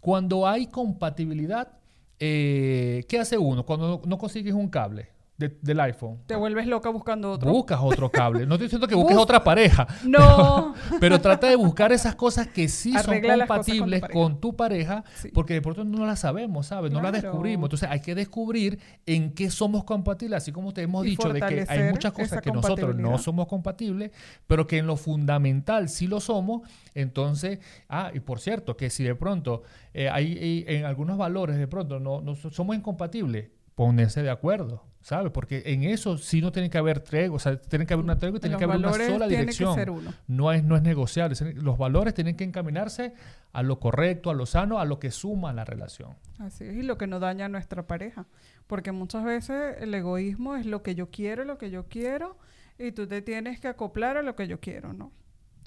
[0.00, 1.78] cuando hay compatibilidad,
[2.18, 3.64] eh, ¿qué hace uno?
[3.64, 6.18] Cuando no consigues un cable, del iPhone.
[6.26, 7.50] Te vuelves loca buscando otro.
[7.50, 8.46] Buscas otro cable.
[8.46, 9.86] No estoy diciendo que busques otra pareja.
[10.06, 10.74] No.
[11.00, 15.62] Pero, trata de buscar esas cosas que sí son compatibles con tu pareja, porque de
[15.62, 16.92] pronto no las sabemos, ¿sabes?
[16.92, 17.66] No las descubrimos.
[17.66, 21.66] Entonces hay que descubrir en qué somos compatibles, así como te hemos dicho, de que
[21.68, 24.12] hay muchas cosas que nosotros no somos compatibles,
[24.46, 26.62] pero que en lo fundamental sí lo somos.
[26.94, 31.66] Entonces, ah, y por cierto, que si de pronto eh, hay, en algunos valores de
[31.66, 34.84] pronto no, no somos incompatibles, ponerse de acuerdo.
[35.06, 35.30] ¿Sabes?
[35.30, 38.18] Porque en eso sí no tiene que haber tregua, o sea, tiene que haber una
[38.18, 40.12] tregua y tiene que haber una sola dirección.
[40.26, 41.36] No es, no es negociable.
[41.54, 43.14] Los valores tienen que encaminarse
[43.52, 46.16] a lo correcto, a lo sano, a lo que suma la relación.
[46.40, 48.26] Así es, y lo que no daña a nuestra pareja.
[48.66, 52.36] Porque muchas veces el egoísmo es lo que yo quiero, lo que yo quiero,
[52.76, 55.12] y tú te tienes que acoplar a lo que yo quiero, ¿no?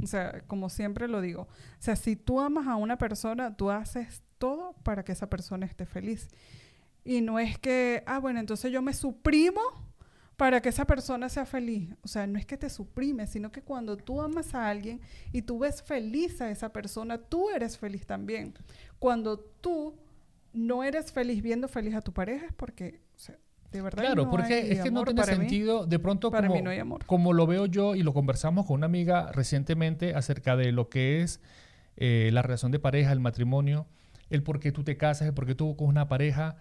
[0.04, 1.48] O sea, como siempre lo digo, o
[1.82, 5.86] sea, si tú amas a una persona, tú haces todo para que esa persona esté
[5.86, 6.28] feliz.
[7.04, 9.62] Y no es que, ah, bueno, entonces yo me suprimo
[10.40, 11.94] para que esa persona sea feliz.
[12.02, 15.02] O sea, no es que te suprimes, sino que cuando tú amas a alguien
[15.34, 18.54] y tú ves feliz a esa persona, tú eres feliz también.
[19.00, 19.96] Cuando tú
[20.54, 23.38] no eres feliz viendo feliz a tu pareja es porque, o sea,
[23.72, 24.02] de verdad.
[24.02, 27.06] Claro, porque es que no tiene sentido, de pronto, para como, mí no hay amor.
[27.06, 31.22] como lo veo yo y lo conversamos con una amiga recientemente acerca de lo que
[31.22, 31.42] es
[31.98, 33.88] eh, la relación de pareja, el matrimonio,
[34.30, 36.58] el por qué tú te casas, el por qué tú con una pareja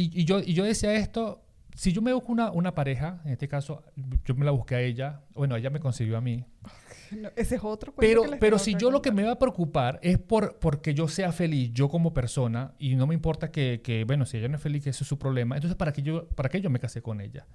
[0.00, 3.46] y, yo, y yo decía esto, si yo me busco una, una pareja, en este
[3.46, 3.84] caso
[4.24, 6.44] yo me la busqué a ella, bueno, ella me consiguió a mí.
[7.36, 7.94] ese es otro.
[7.94, 11.30] Pero, pero si yo lo que me va a preocupar es por porque yo sea
[11.30, 14.62] feliz, yo como persona, y no me importa que, que bueno, si ella no es
[14.62, 17.00] feliz, que ese es su problema, entonces ¿para qué yo, para qué yo me casé
[17.00, 17.46] con ella?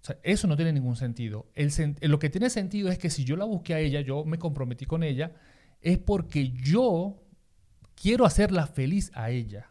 [0.00, 1.50] O sea, eso no tiene ningún sentido.
[1.54, 1.70] El,
[2.02, 4.84] lo que tiene sentido es que si yo la busqué a ella, yo me comprometí
[4.84, 5.32] con ella,
[5.80, 7.22] es porque yo
[7.94, 9.70] quiero hacerla feliz a ella.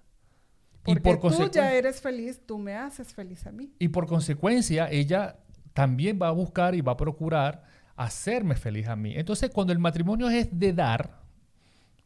[0.84, 3.72] Porque y por tú ya eres feliz, tú me haces feliz a mí.
[3.80, 5.38] Y por consecuencia, ella
[5.74, 7.64] también va a buscar y va a procurar
[7.96, 9.14] hacerme feliz a mí.
[9.16, 11.22] Entonces, cuando el matrimonio es de dar,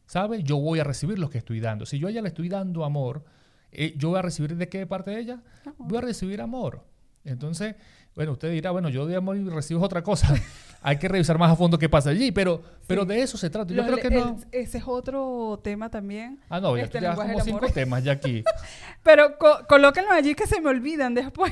[0.06, 0.44] ¿sabes?
[0.44, 1.86] Yo voy a recibir lo que estoy dando.
[1.86, 3.26] Si yo a ella le estoy dando amor,
[3.72, 5.44] eh, ¿yo voy a recibir de qué parte de ella?
[5.78, 6.84] Voy a recibir amor.
[7.28, 7.76] Entonces,
[8.16, 10.34] bueno, usted dirá, bueno, yo doy amor y recibo otra cosa.
[10.82, 13.74] Hay que revisar más a fondo qué pasa allí, pero, pero de eso se trata.
[13.74, 14.38] Yo creo que no.
[14.52, 16.40] ese es otro tema también.
[16.50, 18.44] Ah, no, ya, este ya como cinco temas ya aquí.
[19.04, 19.38] pero
[19.68, 21.52] colóquenlo allí que se me olvidan después.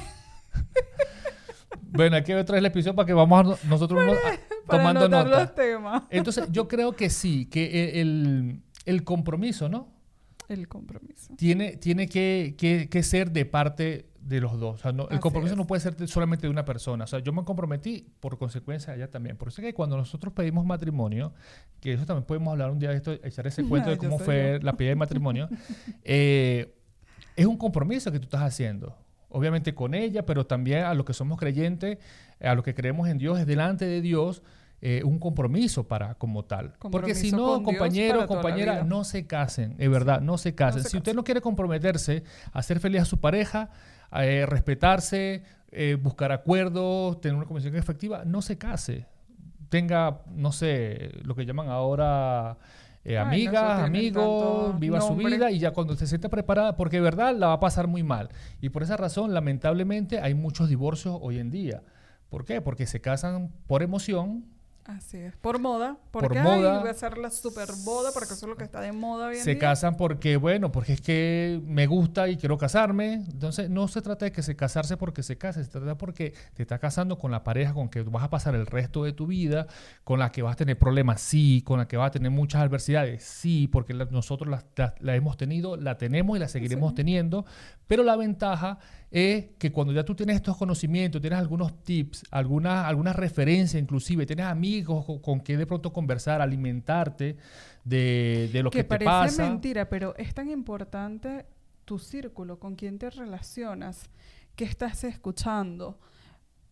[1.91, 4.17] bueno, aquí otra vez la episodio para que vamos nosotros
[4.69, 5.23] tomando nota.
[5.23, 6.03] Los temas.
[6.09, 9.89] Entonces, yo creo que sí, que el, el compromiso, ¿no?
[10.47, 11.33] El compromiso.
[11.35, 14.75] Tiene, tiene que, que, que ser de parte de los dos.
[14.75, 17.03] O sea, el compromiso no puede ser solamente de una persona.
[17.03, 19.37] O sea, yo me comprometí, por consecuencia, ella también.
[19.37, 21.31] Por eso es que cuando nosotros pedimos matrimonio,
[21.79, 24.59] que eso también podemos hablar un día de esto, echar ese cuento de cómo fue
[24.63, 25.47] la pedida de matrimonio,
[26.03, 26.75] eh,
[27.35, 28.97] es un compromiso que tú estás haciendo.
[29.29, 31.99] Obviamente con ella, pero también a los que somos creyentes,
[32.39, 34.41] a los que creemos en Dios, es delante de Dios.
[34.81, 36.73] Eh, un compromiso para como tal.
[36.91, 40.83] Porque si no, compañero, compañera, no se casen, es verdad, no se casen.
[40.83, 43.71] si usted no quiere comprometerse a hacer feliz a su pareja,
[44.11, 49.05] eh, respetarse, eh, buscar acuerdos, tener una conversación efectiva, no se case.
[49.69, 52.57] Tenga, no sé, lo que llaman ahora
[53.07, 57.35] eh, amigas, amigos, viva su vida y ya cuando se sienta preparada, porque de verdad
[57.35, 58.29] la va a pasar muy mal.
[58.61, 61.83] Y por esa razón, lamentablemente, hay muchos divorcios hoy en día.
[62.29, 62.61] ¿Por qué?
[62.61, 64.45] Porque se casan por emoción,
[64.85, 65.35] Así es.
[65.37, 65.97] Por moda.
[66.11, 66.79] Porque, por moda.
[66.79, 69.57] voy a hacer la super boda porque eso es lo que está de moda Se
[69.57, 73.25] casan porque, bueno, porque es que me gusta y quiero casarme.
[73.31, 75.63] Entonces, no se trata de que se casarse porque se case.
[75.63, 78.67] Se trata porque te estás casando con la pareja con que vas a pasar el
[78.67, 79.65] resto de tu vida,
[80.03, 82.61] con la que vas a tener problemas, sí, con la que vas a tener muchas
[82.61, 84.55] adversidades, sí, porque nosotros
[84.99, 87.45] la, hemos tenido, la tenemos y la seguiremos teniendo.
[87.87, 88.77] Pero la ventaja
[89.09, 94.25] es que cuando ya tú tienes estos conocimientos, tienes algunos tips, algunas alguna referencias inclusive,
[94.25, 97.37] tienes amigos amigos con, quien de pronto conversar, alimentarte
[97.83, 99.49] de, de lo que, que te parece pasa.
[99.49, 101.45] mentira, pero es tan importante
[101.85, 104.09] tu círculo, con quién te relacionas,
[104.55, 105.99] qué estás escuchando.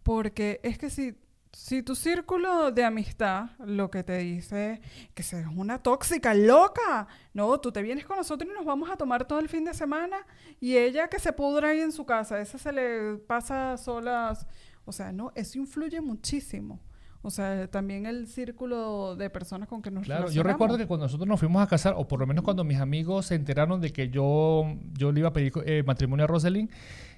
[0.02, 1.16] Porque es que si,
[1.54, 4.82] si tu círculo de amistad lo que te dice
[5.14, 8.98] que seas una tóxica, loca, no, tú te vienes con nosotros y nos vamos a
[8.98, 10.26] tomar todo el fin de semana
[10.60, 14.46] y ella que se pudra ahí en su casa, esa se le pasa solas.
[14.86, 16.82] O sea, no, eso influye muchísimo.
[17.26, 21.06] O sea, también el círculo de personas con que nos Claro, yo recuerdo que cuando
[21.06, 23.94] nosotros nos fuimos a casar, o por lo menos cuando mis amigos se enteraron de
[23.94, 26.70] que yo, yo le iba a pedir eh, matrimonio a Rosalind,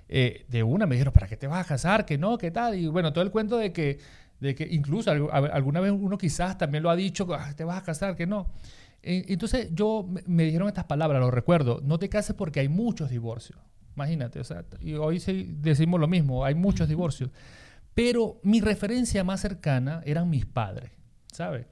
[0.07, 2.05] eh, de una me dijeron, ¿para qué te vas a casar?
[2.05, 2.75] Que no, ¿qué tal?
[2.75, 3.97] Y bueno, todo el cuento de que,
[4.39, 7.83] de que incluso alguna vez uno quizás también lo ha dicho, "Ah, te vas a
[7.83, 8.45] casar, que no.
[9.01, 12.69] Eh, entonces yo me, me dijeron estas palabras, lo recuerdo, no te cases porque hay
[12.69, 13.57] muchos divorcios.
[13.95, 17.31] Imagínate, o sea, y hoy sí decimos lo mismo, hay muchos divorcios.
[17.95, 20.91] Pero mi referencia más cercana eran mis padres,
[21.31, 21.65] ¿sabes?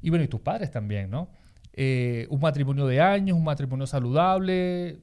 [0.00, 1.28] Y bueno, y tus padres también, ¿no?
[1.74, 4.98] Eh, un matrimonio de años, un matrimonio saludable,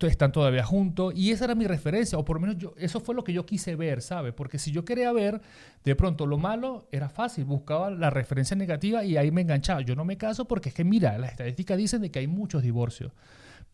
[0.00, 3.14] están todavía juntos, y esa era mi referencia, o por lo menos yo, eso fue
[3.14, 4.32] lo que yo quise ver, ¿sabes?
[4.32, 5.40] Porque si yo quería ver
[5.84, 9.82] de pronto lo malo, era fácil, buscaba la referencia negativa y ahí me enganchaba.
[9.82, 12.62] Yo no me caso porque es que, mira, las estadísticas dicen de que hay muchos
[12.62, 13.12] divorcios.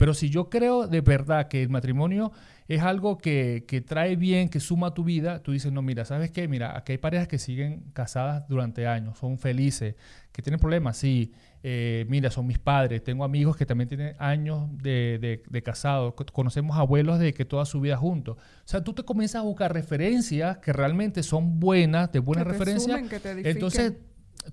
[0.01, 2.33] Pero si yo creo de verdad que el matrimonio
[2.69, 6.07] es algo que, que trae bien, que suma a tu vida, tú dices, no, mira,
[6.07, 6.49] ¿sabes qué?
[6.49, 9.97] Mira, aquí hay parejas que siguen casadas durante años, son felices,
[10.33, 11.33] que tienen problemas, sí.
[11.63, 16.15] Eh, mira, son mis padres, tengo amigos que también tienen años de, de, de casados,
[16.15, 18.39] co- conocemos abuelos de que toda su vida juntos.
[18.39, 22.49] O sea, tú te comienzas a buscar referencias que realmente son buenas, de buena Que
[22.53, 22.95] te referencia.
[22.95, 23.53] sumen, que te edifiquen.
[23.53, 23.93] Entonces,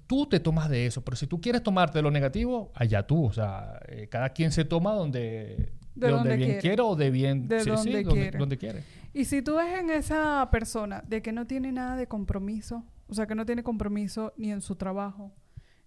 [0.08, 3.34] tú te tomas de eso, pero si tú quieres tomarte lo negativo, allá tú, o
[3.34, 6.62] sea, eh, cada quien se toma donde, De de donde donde bien quiere.
[6.62, 8.38] quiere o de bien De sí, sí, donde quiere.
[8.38, 8.84] donde quiere.
[9.14, 13.14] Y si tú ves en esa persona de que no tiene nada de compromiso, o
[13.14, 15.34] sea, que no tiene compromiso ni en su trabajo,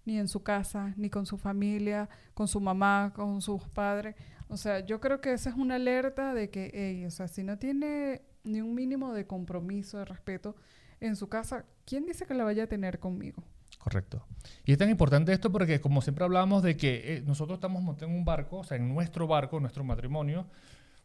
[0.03, 4.15] ni en su casa, ni con su familia, con su mamá, con sus padres,
[4.47, 7.41] o sea, yo creo que esa es una alerta de que, ey, o sea, si
[7.41, 10.55] no tiene ni un mínimo de compromiso, de respeto
[10.99, 13.43] en su casa, ¿quién dice que la vaya a tener conmigo?
[13.83, 14.23] Correcto.
[14.63, 18.11] Y es tan importante esto porque, como siempre hablamos de que eh, nosotros estamos montados
[18.11, 20.45] en un barco, o sea, en nuestro barco, nuestro matrimonio,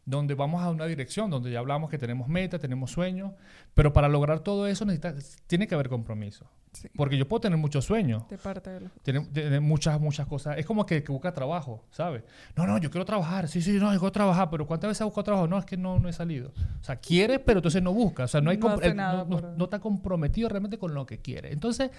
[0.09, 3.33] donde vamos a una dirección, donde ya hablamos que tenemos metas, tenemos sueños,
[3.73, 5.13] pero para lograr todo eso necesita,
[5.47, 6.49] tiene que haber compromiso.
[6.71, 8.91] Sí, Porque yo puedo tener muchos sueños, de parte de los...
[9.03, 10.57] tiene, tiene muchas, muchas cosas.
[10.57, 12.23] Es como que, que busca trabajo, ¿sabes?
[12.55, 13.49] No, no, yo quiero trabajar.
[13.49, 14.49] Sí, sí, no, yo quiero trabajar.
[14.49, 15.47] Pero ¿cuántas veces has buscado trabajo?
[15.47, 16.53] No, es que no, no he salido.
[16.79, 18.23] O sea, quiere, pero entonces no busca.
[18.25, 20.77] O sea, no, hay No compro- hace nada no, no- por- no está comprometido realmente
[20.77, 21.51] con lo que quiere.
[21.51, 21.89] Entonces,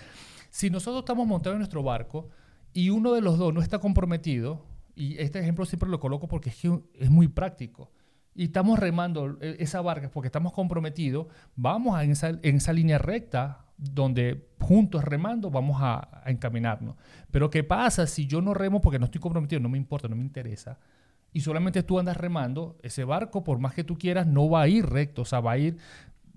[0.51, 2.29] si nosotros estamos montados en nuestro barco
[2.73, 6.51] y uno de los dos no está comprometido, y este ejemplo siempre lo coloco porque
[6.51, 7.91] es que es muy práctico,
[8.39, 12.97] y estamos remando eh, esa barca porque estamos comprometidos, vamos en esa, en esa línea
[12.97, 16.95] recta donde juntos remando vamos a, a encaminarnos.
[17.33, 19.61] Pero ¿qué pasa si yo no remo porque no estoy comprometido?
[19.61, 20.79] No me importa, no me interesa.
[21.33, 24.69] Y solamente tú andas remando, ese barco, por más que tú quieras, no va a
[24.69, 25.77] ir recto, o sea, va a ir,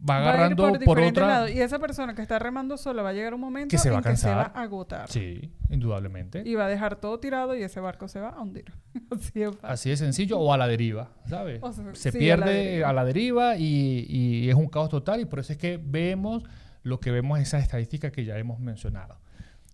[0.09, 1.27] va Va a ir agarrando por, diferentes otra...
[1.27, 1.51] lados.
[1.51, 3.99] Y esa persona que está remando sola va a llegar un momento Que se va
[3.99, 5.09] en a que se va a agotar.
[5.09, 6.41] Sí, indudablemente.
[6.45, 8.71] Y va a dejar todo tirado y ese barco se va a hundir.
[9.11, 9.59] Así es fácil.
[9.69, 11.59] Así de sencillo, o a la deriva, ¿sabes?
[11.61, 12.89] O sea, Se sí, a la pierde deriva.
[12.89, 16.43] a la deriva, y, y es un caos total y por eso es que vemos
[16.83, 19.17] lo que vemos en esas estadísticas que ya hemos mencionado.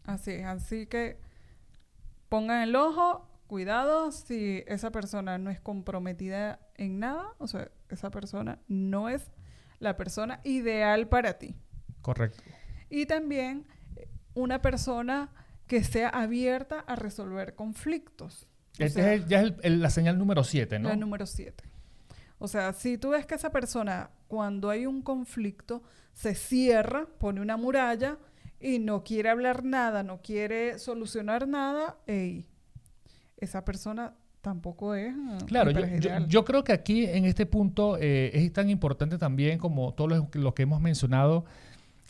[0.05, 0.45] Así es.
[0.45, 1.17] Así que
[2.29, 8.11] pongan el ojo, cuidado si esa persona no es comprometida en nada, o sea, esa
[8.11, 9.29] persona no es
[9.79, 11.55] la persona ideal para ti.
[12.01, 12.43] Correcto.
[12.89, 15.29] Y también eh, una persona
[15.67, 18.47] que sea abierta a resolver conflictos.
[18.73, 20.89] O sea, es el- ya es el- el- la señal número 7, ¿no?
[20.89, 21.63] La número 7.
[22.39, 25.81] O sea, si tú ves que esa persona, cuando hay un conflicto,
[26.13, 28.17] se cierra, pone una muralla
[28.59, 32.47] y no quiere hablar nada, no quiere solucionar nada, ey,
[33.37, 35.13] esa persona tampoco es.
[35.13, 35.71] eh, Claro,
[36.27, 40.29] yo, creo que aquí en este punto eh, es tan importante también como todo lo,
[40.33, 41.45] lo que hemos mencionado,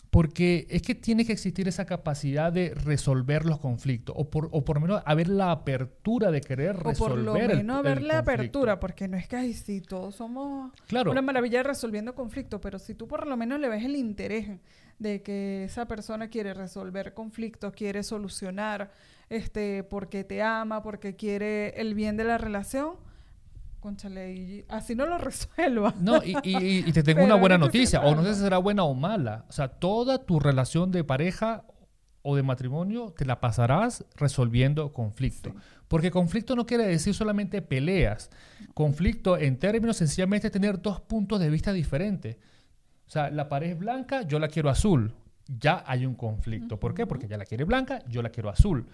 [0.09, 4.63] porque es que tiene que existir esa capacidad de resolver los conflictos, o por, o
[4.63, 8.07] por lo menos haber la apertura de querer o resolver por lo el- menos el
[8.07, 12.59] la apertura, porque no es que ay, sí, todos somos Claro, una maravilla resolviendo conflictos,
[12.61, 14.59] pero si tú por lo menos le ves el interés
[14.97, 18.91] de que esa persona quiere resolver conflictos, quiere solucionar,
[19.29, 22.95] este, porque te ama, porque quiere el bien de la relación,
[23.79, 25.93] conchale, y así no lo resuelva.
[25.99, 28.83] No, y, y- y te tengo una buena noticia, o no sé si será buena
[28.83, 29.45] o mala.
[29.49, 31.65] O sea, toda tu relación de pareja
[32.21, 35.53] o de matrimonio te la pasarás resolviendo conflictos.
[35.55, 35.59] Sí.
[35.88, 38.30] Porque conflicto no quiere decir solamente peleas.
[38.73, 42.36] Conflicto en términos sencillamente es tener dos puntos de vista diferentes.
[43.07, 45.13] O sea, la pared es blanca, yo la quiero azul.
[45.47, 46.78] ya hay un conflicto.
[46.78, 47.07] ¿Por qué?
[47.07, 48.86] Porque ella la quiere blanca, yo la quiero azul.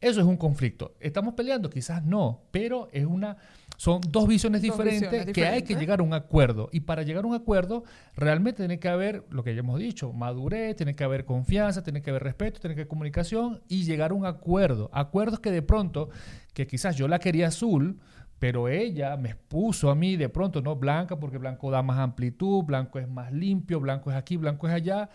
[0.00, 0.94] Eso es un conflicto.
[1.00, 1.68] ¿Estamos peleando?
[1.70, 3.36] Quizás no, pero es una,
[3.76, 6.68] son dos visiones, Dos diferentes, visiones que hay que llegar a un acuerdo.
[6.72, 7.82] Y para llegar a un acuerdo,
[8.14, 12.00] realmente tiene que haber, lo que ya hemos dicho, madurez, tiene que haber confianza, tiene
[12.00, 14.88] que haber respeto, tiene que haber comunicación y llegar a un acuerdo.
[14.92, 16.10] Acuerdos que de pronto,
[16.54, 17.98] que quizás yo la quería azul,
[18.38, 22.62] pero ella me expuso a mí de pronto, no blanca, porque blanco da más amplitud,
[22.62, 25.10] blanco es más limpio, blanco es aquí, blanco es allá.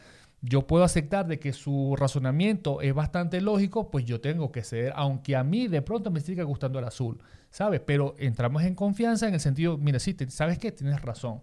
[0.46, 4.92] Yo puedo aceptar de que su razonamiento es bastante lógico, pues yo tengo que ceder,
[4.98, 7.18] aunque a mí de pronto me siga gustando el azul,
[7.50, 7.80] ¿sabes?
[7.80, 11.40] Pero entramos en confianza en el sentido, mira, sí, te- sabes que tienes razón.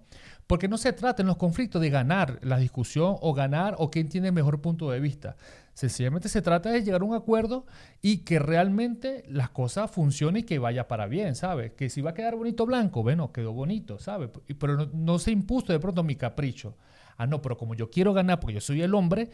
[0.46, 4.10] Porque no se trata en los conflictos de ganar la discusión o ganar o quién
[4.10, 5.36] tiene el mejor punto de vista.
[5.72, 7.64] Sencillamente se trata de llegar a un acuerdo
[8.02, 11.72] y que realmente las cosas funcionen y que vaya para bien, ¿sabes?
[11.72, 14.28] Que si va a quedar bonito blanco, bueno, quedó bonito, ¿sabes?
[14.58, 16.76] Pero no se impuso de pronto mi capricho.
[17.20, 19.28] Ah, no, pero como yo quiero ganar porque yo soy el hombre,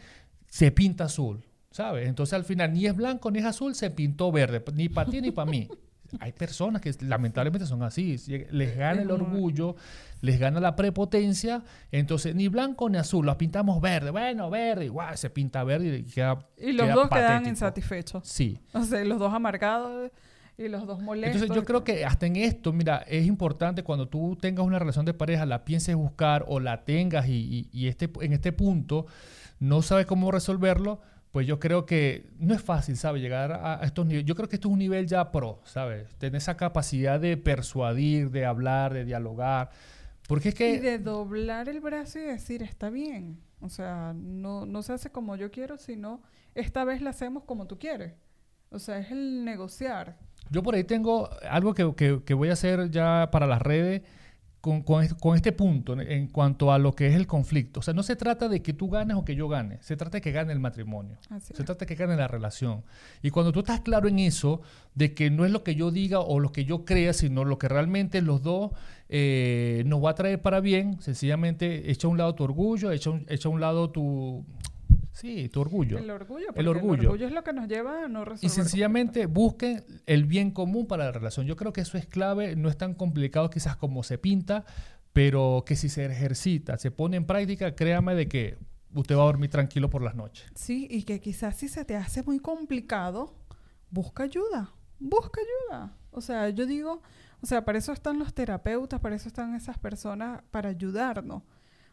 [0.49, 2.09] se pinta azul, ¿sabes?
[2.09, 5.21] Entonces al final ni es blanco ni es azul, se pintó verde, ni para ti
[5.21, 5.69] ni para mí.
[6.19, 8.17] Hay personas que lamentablemente son así,
[8.51, 9.77] les gana el orgullo,
[10.19, 15.17] les gana la prepotencia, entonces ni blanco ni azul, las pintamos verde, bueno, verde, igual
[15.17, 18.27] se pinta verde y queda Y los queda dos quedan insatisfechos.
[18.27, 18.59] Sí.
[18.73, 20.11] O sea, los dos amargados
[20.57, 21.41] y los dos molestos.
[21.41, 25.05] Entonces yo creo que hasta en esto, mira, es importante cuando tú tengas una relación
[25.05, 29.05] de pareja, la pienses buscar o la tengas y, y- y este, en este punto
[29.59, 30.99] no sabes cómo resolverlo,
[31.31, 33.21] pues yo creo que no es fácil, ¿sabes?
[33.21, 34.25] Llegar a, a estos niveles.
[34.25, 36.07] Yo creo que esto es un nivel ya pro, ¿sabes?
[36.17, 39.69] Tener esa capacidad de persuadir, de hablar, de dialogar.
[40.27, 40.71] Porque es que...
[40.75, 43.39] Y de doblar el brazo y decir, está bien.
[43.59, 46.21] O sea, no, no se hace como yo quiero, sino
[46.55, 48.13] esta vez la hacemos como tú quieres.
[48.69, 50.17] O sea, es el negociar.
[50.51, 54.01] Yo por ahí tengo algo que, que- que voy a hacer ya para las redes
[54.59, 57.79] con, con con este punto en, en cuanto a lo que es el conflicto.
[57.79, 60.17] O sea, no se trata de que tú ganes o que yo gane, se trata
[60.17, 61.17] de que gane el matrimonio.
[61.29, 61.65] Así Se es.
[61.65, 62.83] trata de que gane la relación.
[63.21, 64.61] Y cuando tú estás claro en eso,
[64.95, 67.57] de que no es lo que yo diga o lo que yo crea, sino lo
[67.59, 68.71] que realmente los dos
[69.09, 73.11] eh, nos va a traer para bien, sencillamente echa a un lado tu orgullo, echa,
[73.11, 74.43] un- echa a un lado tu...
[75.17, 75.97] Sí, tu orgullo.
[75.97, 76.47] El orgullo.
[76.53, 77.15] El orgullo.
[77.15, 78.45] es lo que nos lleva a no resolver.
[78.45, 81.47] Y sencillamente busquen el bien común para la relación.
[81.47, 84.63] Yo creo que eso es clave, no es tan complicado quizás como se pinta,
[85.13, 88.57] pero que si se ejercita, se pone en práctica, créame de que
[88.93, 90.51] usted va a dormir tranquilo por las noches.
[90.53, 93.33] Sí, y que quizás si se te hace muy complicado,
[93.89, 95.97] busca ayuda, busca ayuda.
[96.11, 97.01] O sea, yo digo,
[97.41, 101.41] o sea, para eso están los terapeutas, para eso están esas personas, para ayudarnos.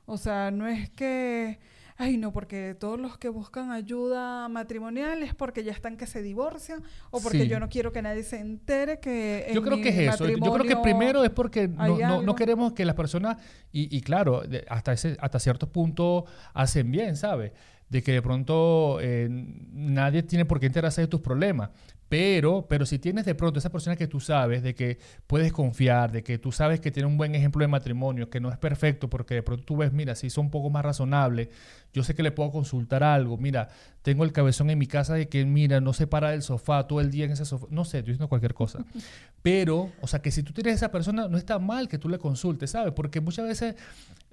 [0.07, 1.59] O sea, no es que,
[1.97, 6.23] ay, no, porque todos los que buscan ayuda matrimonial es porque ya están que se
[6.23, 7.49] divorcian o porque Sí.
[7.49, 10.27] yo no quiero que nadie se entere que Yo en creo mi que es eso.
[10.29, 13.37] Yo creo que primero es porque no, no- queremos que las personas,
[13.73, 17.53] y, y claro, hasta, ese, hasta cierto punto hacen bien, ¿sabes?
[17.89, 21.71] De que de pronto eh, nadie tiene por qué enterarse de tus problemas.
[22.09, 26.13] Pero, pero si tienes de pronto esa persona que tú sabes, de que puedes confiar,
[26.13, 29.09] de que tú sabes que tiene un buen ejemplo de matrimonio, que no es perfecto,
[29.09, 31.51] porque de pronto tú ves, mira, si son un poco más razonable,
[31.93, 33.69] yo sé que le puedo consultar algo, mira,
[34.03, 37.01] tengo el cabezón en mi casa de que, mira, no se para del sofá todo
[37.01, 38.85] el día en ese sofá, no sé, estoy diciendo cualquier cosa.
[39.43, 42.19] Pero, o sea, que si tú tienes esa persona, no está mal que tú le
[42.19, 42.93] consultes, ¿sabes?
[42.93, 43.77] Porque muchas veces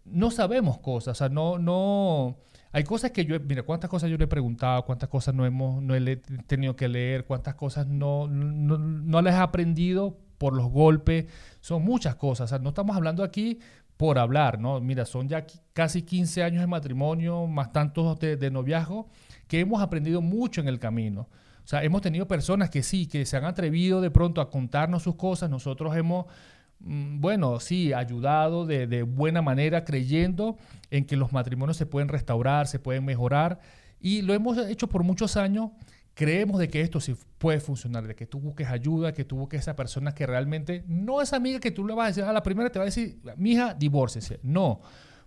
[0.05, 2.38] no sabemos cosas, o sea, no, no...
[2.72, 5.82] Hay cosas que yo, mira, cuántas cosas yo le he preguntado, cuántas cosas no hemos,
[5.82, 6.17] no he
[6.47, 11.26] tenido que leer, cuántas cosas no, no, no las he aprendido por los golpes,
[11.59, 13.59] son muchas cosas, o sea, no estamos hablando aquí
[14.01, 14.82] por hablar, ¿no?
[14.82, 19.11] Mira, son ya casi 15 años de matrimonio, más tantos de, noviazgo,
[19.47, 21.30] que hemos aprendido mucho en el camino.
[21.63, 25.03] O sea, hemos tenido personas que sí, que se han atrevido de pronto a contarnos
[25.03, 26.26] sus cosas, nosotros hemos,
[26.84, 30.57] bueno, sí, ayudado de, de buena manera, creyendo
[30.89, 33.59] en que los matrimonios se pueden restaurar, se pueden mejorar,
[33.99, 35.71] y lo hemos hecho por muchos años.
[36.13, 39.61] Creemos de que esto sí puede funcionar, de que tú busques ayuda, que tú busques
[39.61, 42.43] esa persona que realmente no es amiga que tú le vas a decir, a la
[42.43, 44.39] primera te va a decir, mija, divórcese.
[44.43, 44.82] No,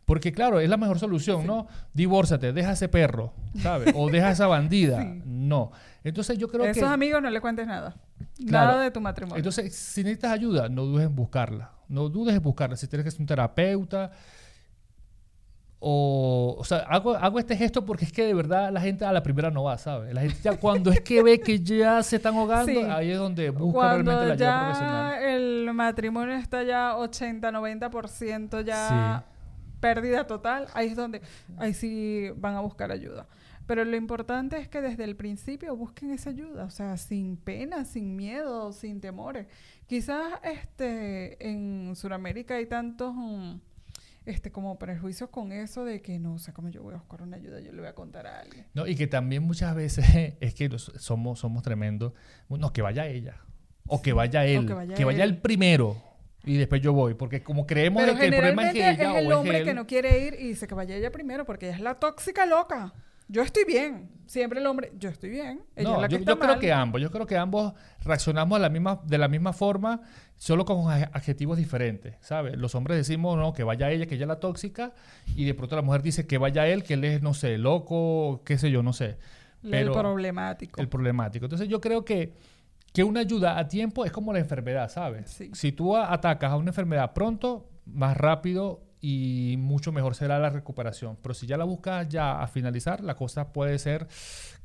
[0.04, 1.66] porque claro, es la mejor solución, ¿no?
[1.94, 3.94] Divórciate, deja ese perro, ¿sabes?
[3.96, 5.02] O deja esa bandida.
[5.14, 5.22] Sí.
[5.24, 5.72] No.
[6.02, 6.88] Entonces yo creo Esos que...
[6.88, 7.96] amigos no le cuentes nada.
[8.46, 8.72] Claro.
[8.72, 9.36] Nada de tu matrimonio.
[9.38, 11.70] Entonces, si necesitas ayuda, no dudes en buscarla.
[11.88, 12.76] No dudes en buscarla.
[12.76, 14.10] Si tienes que ser un terapeuta
[15.80, 16.56] o...
[16.58, 19.22] O sea, hago, hago este gesto porque es que de verdad la gente a la
[19.22, 20.14] primera no va, ¿sabes?
[20.14, 22.78] La gente ya cuando es que ve que ya se están ahogando, Sí.
[22.78, 25.22] ahí es donde busca Cuando realmente la ayuda profesional.
[25.24, 29.24] el matrimonio está ya 80, 90% ya
[29.80, 31.20] pérdida total, ahí es donde,
[31.58, 33.26] ahí sí van a buscar ayuda.
[33.66, 37.84] Pero lo importante es que desde el principio busquen esa ayuda, o sea, sin pena,
[37.84, 39.46] sin miedo, sin temores.
[39.86, 43.54] Quizás este en Sudamérica hay tantos mm,
[44.26, 47.36] este, como prejuicios con eso de que no sé cómo yo voy a buscar una
[47.36, 48.66] ayuda, yo le voy a contar a alguien.
[48.74, 50.04] No, y que también muchas veces
[50.40, 52.12] es que los- somos, somos tremendos.
[52.48, 53.36] No, que vaya ella.
[53.86, 54.66] O que vaya él.
[54.66, 55.30] que vaya que vaya él.
[55.30, 55.96] el primero.
[56.44, 57.14] Y después yo voy.
[57.14, 59.36] Porque como creemos Pero de que el problema es generalmente ella es el o es
[59.38, 59.64] hombre él.
[59.64, 62.44] que no quiere ir y dice que vaya ella primero porque ella es la tóxica
[62.46, 62.92] loca.
[63.28, 64.10] Yo estoy bien.
[64.26, 65.62] Siempre el hombre, yo estoy bien.
[65.76, 67.00] Ella No, es la que yo, está yo creo que ambos.
[67.00, 70.00] Yo creo que ambos reaccionamos de la misma, de la misma forma,
[70.36, 72.56] solo con adjetivos diferentes, ¿sabes?
[72.56, 74.92] Los hombres decimos, no, que vaya ella, que ella es la tóxica,
[75.36, 78.42] y de pronto la mujer dice que vaya él, que él es, no sé, loco,
[78.44, 79.18] qué sé yo, no sé.
[79.62, 80.80] el Pero problemático.
[80.80, 81.44] el problemático.
[81.44, 82.32] Entonces yo creo que,
[82.94, 85.30] que una ayuda a tiempo es como la enfermedad, ¿sabes?
[85.30, 85.50] Sí.
[85.52, 91.18] Si tú atacas a una enfermedad pronto, más rápido y mucho mejor será la recuperación.
[91.20, 94.08] Pero si ya la buscas ya a finalizar, la cosa puede ser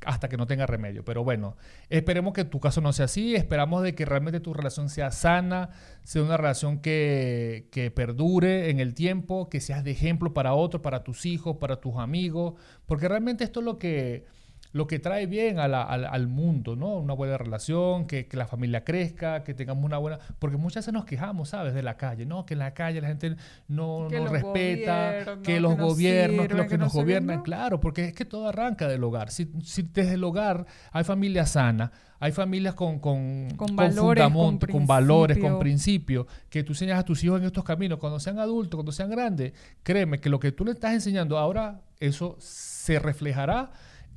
[0.06, 1.04] hasta que no tenga remedio.
[1.04, 1.58] Pero bueno,
[1.90, 3.34] esperemos que tu caso no sea así.
[3.34, 5.68] Esperamos de que realmente tu relación sea sana,
[6.04, 10.80] sea una relación que, que perdure en el tiempo, que seas de ejemplo para otros,
[10.80, 12.54] para tus hijos, para tus amigos.
[12.86, 14.24] Porque realmente esto es lo que
[14.72, 16.94] lo que trae bien a la- al, al mundo, ¿no?
[16.98, 20.18] Una buena relación, que, que la familia crezca, que tengamos una buena...
[20.38, 21.74] Porque muchas veces nos quejamos, ¿sabes?
[21.74, 22.46] De la calle, ¿no?
[22.46, 23.34] Que en la calle la gente
[23.68, 26.92] no Que nos los respeta, que los no gobiernos, que los que que no nos
[26.94, 27.42] gobiernan, ¿no?
[27.42, 29.30] claro, porque es que todo arranca del hogar.
[29.30, 31.90] Si, si desde el hogar hay familias sanas,
[32.20, 36.26] hay familias con, con, Con valores, con con valores, con principio.
[36.26, 39.10] principios, que tú enseñas a tus hijos en estos caminos, cuando sean adultos, cuando sean
[39.10, 39.52] grandes,
[39.82, 43.70] créeme que lo que tú le estás enseñando ahora, eso se reflejará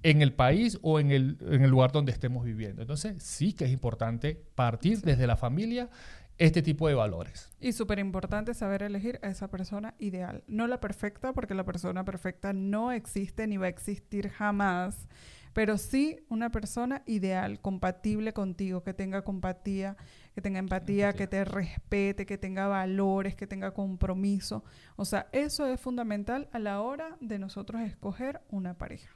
[0.04, 2.82] en el país o en el, en el lugar donde estemos viviendo.
[2.82, 5.90] Entonces, sí que es importante partir desde la familia
[6.38, 7.52] este tipo de valores.
[7.60, 10.44] Y súper importante saber elegir a esa persona ideal.
[10.48, 15.08] No la perfecta, porque la persona perfecta no existe ni va a existir jamás.
[15.54, 19.96] Pero sí una persona ideal, compatible contigo, que tenga compatía,
[20.34, 21.14] que tenga empatía, Empatía.
[21.14, 24.64] que te respete, que tenga valores, que tenga compromiso.
[24.96, 29.12] O sea, eso es fundamental a la hora de nosotros escoger una pareja.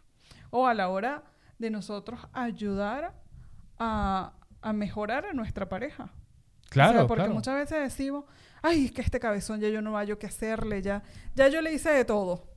[0.49, 1.23] O a la hora
[1.59, 3.13] de nosotros ayudar
[3.79, 6.11] a, a mejorar a nuestra pareja.
[6.69, 7.33] Claro, O sea, porque claro.
[7.33, 8.25] muchas veces decimos,
[8.61, 11.03] ay, es que este cabezón ya yo no hallo qué hacerle, ya,
[11.35, 12.47] ya yo le hice de todo.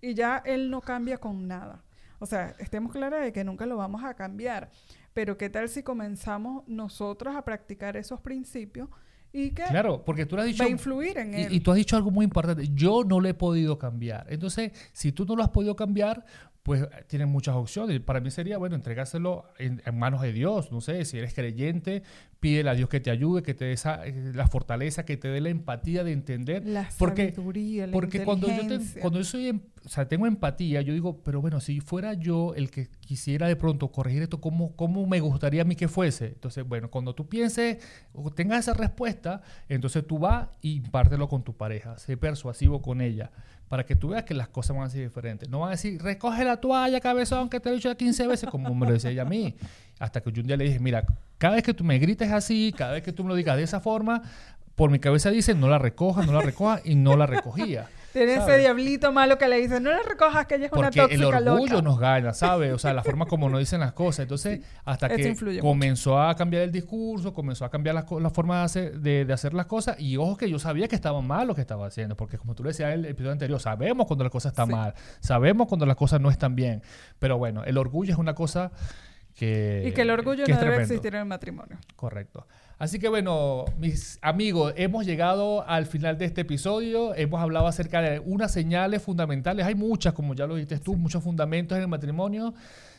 [0.00, 1.82] Y ya él no cambia con nada.
[2.18, 4.70] O sea, estemos claros de que nunca lo vamos a cambiar.
[5.14, 8.88] Pero qué tal si comenzamos nosotros a practicar esos principios
[9.32, 10.62] y que Claro, porque tú lo has dicho...
[10.62, 11.52] va a influir en él.
[11.52, 12.68] Y, y tú has dicho algo muy importante.
[12.74, 14.26] Yo no lo he podido cambiar.
[14.28, 16.24] Entonces, si tú no lo has podido cambiar,
[16.64, 18.00] pues eh, tienes muchas opciones.
[18.00, 20.72] Para mí sería, bueno, entregárselo en, en manos de Dios.
[20.72, 22.02] No sé, si eres creyente,
[22.40, 25.28] pídele a Dios que te ayude, que te dé esa, eh, la fortaleza, que te
[25.28, 26.66] dé la empatía de entender.
[26.66, 30.26] la porque- sabiduría, la Porque cuando yo, te- cuando yo soy, em- o sea, tengo
[30.26, 34.40] empatía, yo digo, pero bueno, si fuera yo el que quisiera de pronto corregir esto,
[34.40, 36.28] ¿cómo, cómo me gustaría a mí que fuese?
[36.28, 37.76] Entonces, bueno, cuando tú pienses
[38.14, 43.02] o tengas esa respuesta, entonces tú vas y impártelo con tu pareja, sé persuasivo con
[43.02, 43.30] ella,
[43.74, 45.48] para que tú veas que las cosas van a ser diferentes.
[45.48, 48.48] No van a decir, recoge la toalla, cabezón, que te he dicho ya 15 veces,
[48.48, 49.56] como me lo decía ella a mí.
[49.98, 51.04] Hasta que yo un día le dije, mira,
[51.38, 53.64] cada vez que tú me grites así, cada vez que tú me lo digas de
[53.64, 54.22] esa forma,
[54.76, 57.88] por mi cabeza dice, no la recojas, no la recojas, y no la recogía.
[58.14, 61.00] Tiene ese diablito malo que le dice, no le recojas que ella es una Porque
[61.00, 61.82] tóxica el orgullo loca.
[61.82, 62.72] nos gana, ¿sabes?
[62.72, 64.20] O sea, la forma como nos dicen las cosas.
[64.20, 68.58] Entonces, hasta que comenzó a cambiar el discurso, comenzó a cambiar las co- la forma
[68.60, 69.98] de hacer, de, de hacer las cosas.
[70.00, 72.16] Y ojo que yo sabía que estaba mal lo que estaba haciendo.
[72.16, 74.72] Porque como tú le decías en el episodio anterior, sabemos cuando las cosas están Sí.
[74.72, 74.94] mal.
[75.20, 76.82] Sabemos cuando las cosas no están bien.
[77.18, 78.70] Pero bueno, el orgullo es una cosa
[79.34, 79.84] que...
[79.86, 80.94] Y que el orgullo que no debe tremendo.
[80.94, 81.78] existir en el matrimonio.
[81.96, 82.46] Correcto.
[82.76, 87.14] Así que bueno, mis amigos, hemos llegado al final de este episodio.
[87.14, 89.64] Hemos hablado acerca de unas señales fundamentales.
[89.64, 92.52] Hay muchas, como ya lo dijiste tú, muchos fundamentos en el matrimonio.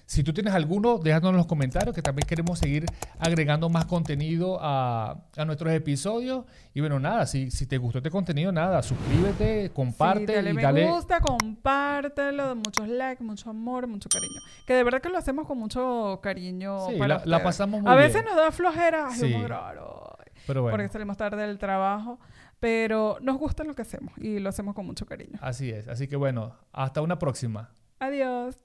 [0.08, 2.86] Si tú tienes alguno, déjanos en los comentarios, que también queremos seguir
[3.18, 6.46] agregando más contenido a, a nuestros episodios.
[6.76, 10.54] Y bueno, nada, si, si te gustó este contenido, nada, suscríbete, comparte Sí, dale y
[10.54, 10.92] me dale...
[10.92, 14.42] gusta, compártelo, muchos likes, mucho amor, mucho cariño.
[14.68, 16.88] Que de verdad que lo hacemos con mucho cariño.
[16.88, 18.26] Sí, para la- pasamos muy A veces bien.
[18.26, 19.32] nos da flojera, ay, Sí.
[19.32, 22.20] vamos a grabar hoy, Pero bueno, porque salimos tarde del trabajo,
[22.60, 25.40] pero nos gusta lo que hacemos y lo hacemos con mucho cariño.
[25.42, 25.88] así es.
[25.88, 27.72] Así que bueno, hasta una próxima.
[28.00, 28.56] Adiós.